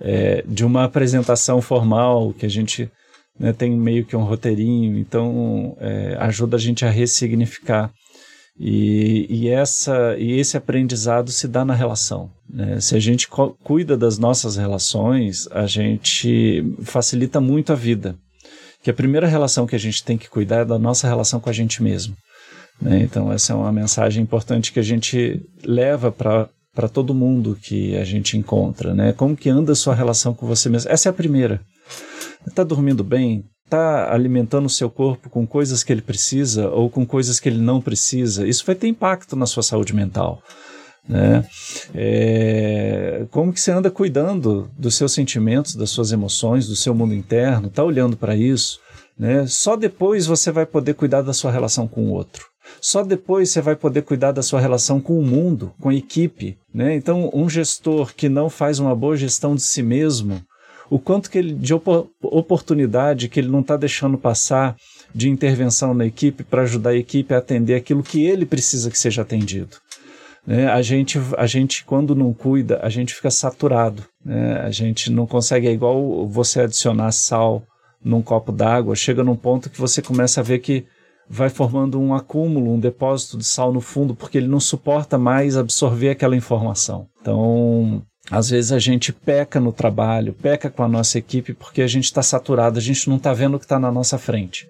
[0.01, 2.91] é, de uma apresentação formal que a gente
[3.39, 7.91] né, tem meio que um roteirinho, então é, ajuda a gente a ressignificar.
[8.59, 12.31] E, e, essa, e esse aprendizado se dá na relação.
[12.49, 12.81] Né?
[12.81, 18.15] Se a gente cuida das nossas relações, a gente facilita muito a vida.
[18.83, 21.49] Que a primeira relação que a gente tem que cuidar é da nossa relação com
[21.49, 22.15] a gente mesmo.
[22.81, 23.03] Né?
[23.03, 27.95] Então, essa é uma mensagem importante que a gente leva para para todo mundo que
[27.97, 29.13] a gente encontra, né?
[29.13, 30.91] Como que anda a sua relação com você mesmo?
[30.91, 31.61] Essa é a primeira.
[32.47, 33.45] Está dormindo bem?
[33.73, 37.61] Está alimentando o seu corpo com coisas que ele precisa ou com coisas que ele
[37.61, 40.43] não precisa, isso vai ter impacto na sua saúde mental.
[41.09, 41.45] Né?
[41.95, 47.15] É, como que você anda cuidando dos seus sentimentos, das suas emoções, do seu mundo
[47.15, 48.79] interno, está olhando para isso?
[49.19, 49.47] Né?
[49.47, 52.47] Só depois você vai poder cuidar da sua relação com o outro.
[52.81, 56.59] Só depois você vai poder cuidar da sua relação com o mundo, com a equipe.
[56.73, 56.95] Né?
[56.95, 60.43] Então, um gestor que não faz uma boa gestão de si mesmo,
[60.93, 64.77] o quanto que ele de oportunidade que ele não está deixando passar
[65.15, 68.99] de intervenção na equipe para ajudar a equipe a atender aquilo que ele precisa que
[68.99, 69.79] seja atendido.
[70.47, 70.67] Né?
[70.67, 74.05] A, gente, a gente, quando não cuida, a gente fica saturado.
[74.23, 74.61] Né?
[74.61, 77.63] A gente não consegue, é igual você adicionar sal
[78.05, 80.85] num copo d'água, chega num ponto que você começa a ver que
[81.27, 85.57] vai formando um acúmulo, um depósito de sal no fundo, porque ele não suporta mais
[85.57, 87.07] absorver aquela informação.
[87.19, 91.87] Então, às vezes a gente peca no trabalho, peca com a nossa equipe porque a
[91.87, 94.67] gente está saturado, a gente não está vendo o que está na nossa frente.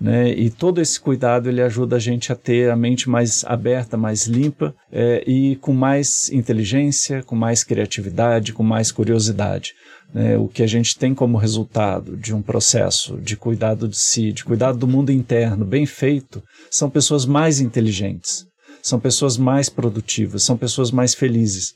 [0.00, 0.32] Né?
[0.32, 4.26] E todo esse cuidado ele ajuda a gente a ter a mente mais aberta, mais
[4.26, 9.72] limpa é, e com mais inteligência, com mais criatividade, com mais curiosidade.
[10.12, 10.36] Né?
[10.36, 14.44] O que a gente tem como resultado de um processo de cuidado de si, de
[14.44, 18.46] cuidado do mundo interno bem feito, são pessoas mais inteligentes,
[18.82, 21.74] são pessoas mais produtivas, são pessoas mais felizes.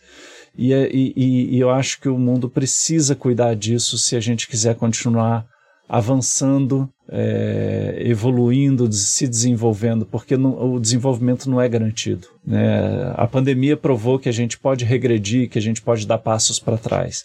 [0.56, 4.74] E, e, e, eu acho que o mundo precisa cuidar disso se a gente quiser
[4.74, 5.46] continuar
[5.88, 12.28] avançando, é, evoluindo, se desenvolvendo, porque não, o desenvolvimento não é garantido.
[12.46, 13.12] Né?
[13.16, 16.76] A pandemia provou que a gente pode regredir, que a gente pode dar passos para
[16.76, 17.24] trás.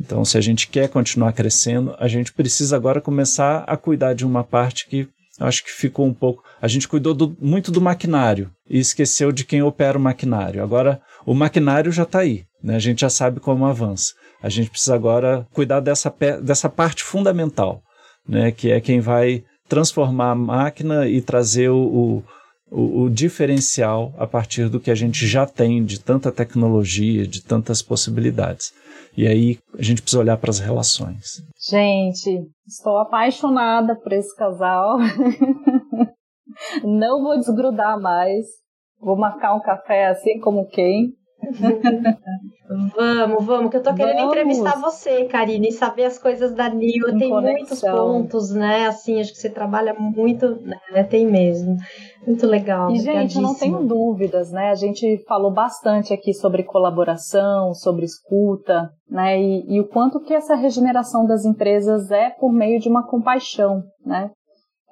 [0.00, 4.24] Então, se a gente quer continuar crescendo, a gente precisa agora começar a cuidar de
[4.24, 5.08] uma parte que
[5.40, 6.44] acho que ficou um pouco.
[6.62, 10.62] A gente cuidou do, muito do maquinário e esqueceu de quem opera o maquinário.
[10.62, 12.44] Agora, o maquinário já está aí.
[12.64, 12.76] Né?
[12.76, 14.14] A gente já sabe como avança.
[14.42, 16.12] A gente precisa agora cuidar dessa,
[16.42, 17.82] dessa parte fundamental,
[18.26, 18.50] né?
[18.50, 22.22] que é quem vai transformar a máquina e trazer o,
[22.70, 27.42] o, o, diferencial a partir do que a gente já tem de tanta tecnologia, de
[27.42, 28.72] tantas possibilidades.
[29.16, 31.42] E aí a gente precisa olhar para as relações.
[31.70, 34.98] Gente, estou apaixonada por esse casal.
[36.82, 38.44] Não vou desgrudar mais.
[39.00, 41.14] Vou marcar um café assim como quem
[42.96, 44.32] vamos, vamos, que eu tô querendo vamos.
[44.32, 47.06] entrevistar você, Karine, e saber as coisas da Nil.
[47.18, 47.52] Tem conexão.
[47.52, 48.86] muitos pontos, né?
[48.86, 50.58] Assim, acho que você trabalha muito,
[50.90, 51.04] né?
[51.04, 51.76] Tem mesmo.
[52.26, 52.90] Muito legal.
[52.90, 54.70] E, gente, eu não tenho dúvidas, né?
[54.70, 59.40] A gente falou bastante aqui sobre colaboração, sobre escuta, né?
[59.40, 63.82] E, e o quanto que essa regeneração das empresas é por meio de uma compaixão,
[64.04, 64.30] né?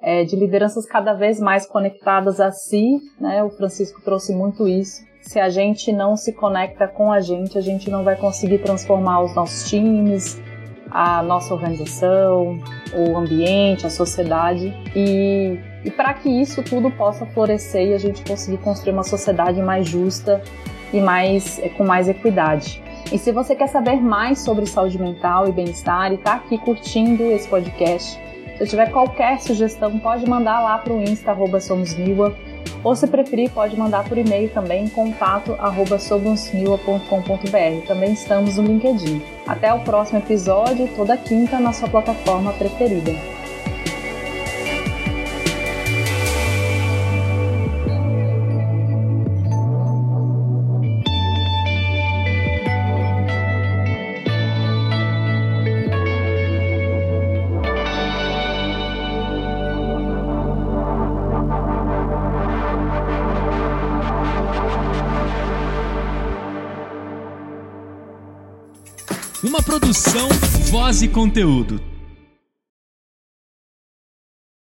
[0.03, 3.41] É, de lideranças cada vez mais conectadas a si, né?
[3.41, 5.01] O Francisco trouxe muito isso.
[5.21, 9.23] Se a gente não se conecta com a gente, a gente não vai conseguir transformar
[9.23, 10.37] os nossos times,
[10.91, 12.59] a nossa organização,
[12.93, 14.73] o ambiente, a sociedade.
[14.93, 19.61] E, e para que isso tudo possa florescer e a gente conseguir construir uma sociedade
[19.61, 20.41] mais justa
[20.91, 22.83] e mais é, com mais equidade.
[23.09, 27.23] E se você quer saber mais sobre saúde mental e bem-estar e está aqui curtindo
[27.23, 28.19] esse podcast,
[28.57, 32.35] se tiver qualquer sugestão, pode mandar lá para o Insta, arroba somosniwa,
[32.83, 35.97] ou se preferir, pode mandar por e-mail também, contato arroba
[37.87, 39.21] Também estamos no LinkedIn.
[39.47, 43.11] Até o próximo episódio, toda quinta, na sua plataforma preferida.
[70.83, 71.92] Voz e conteúdo.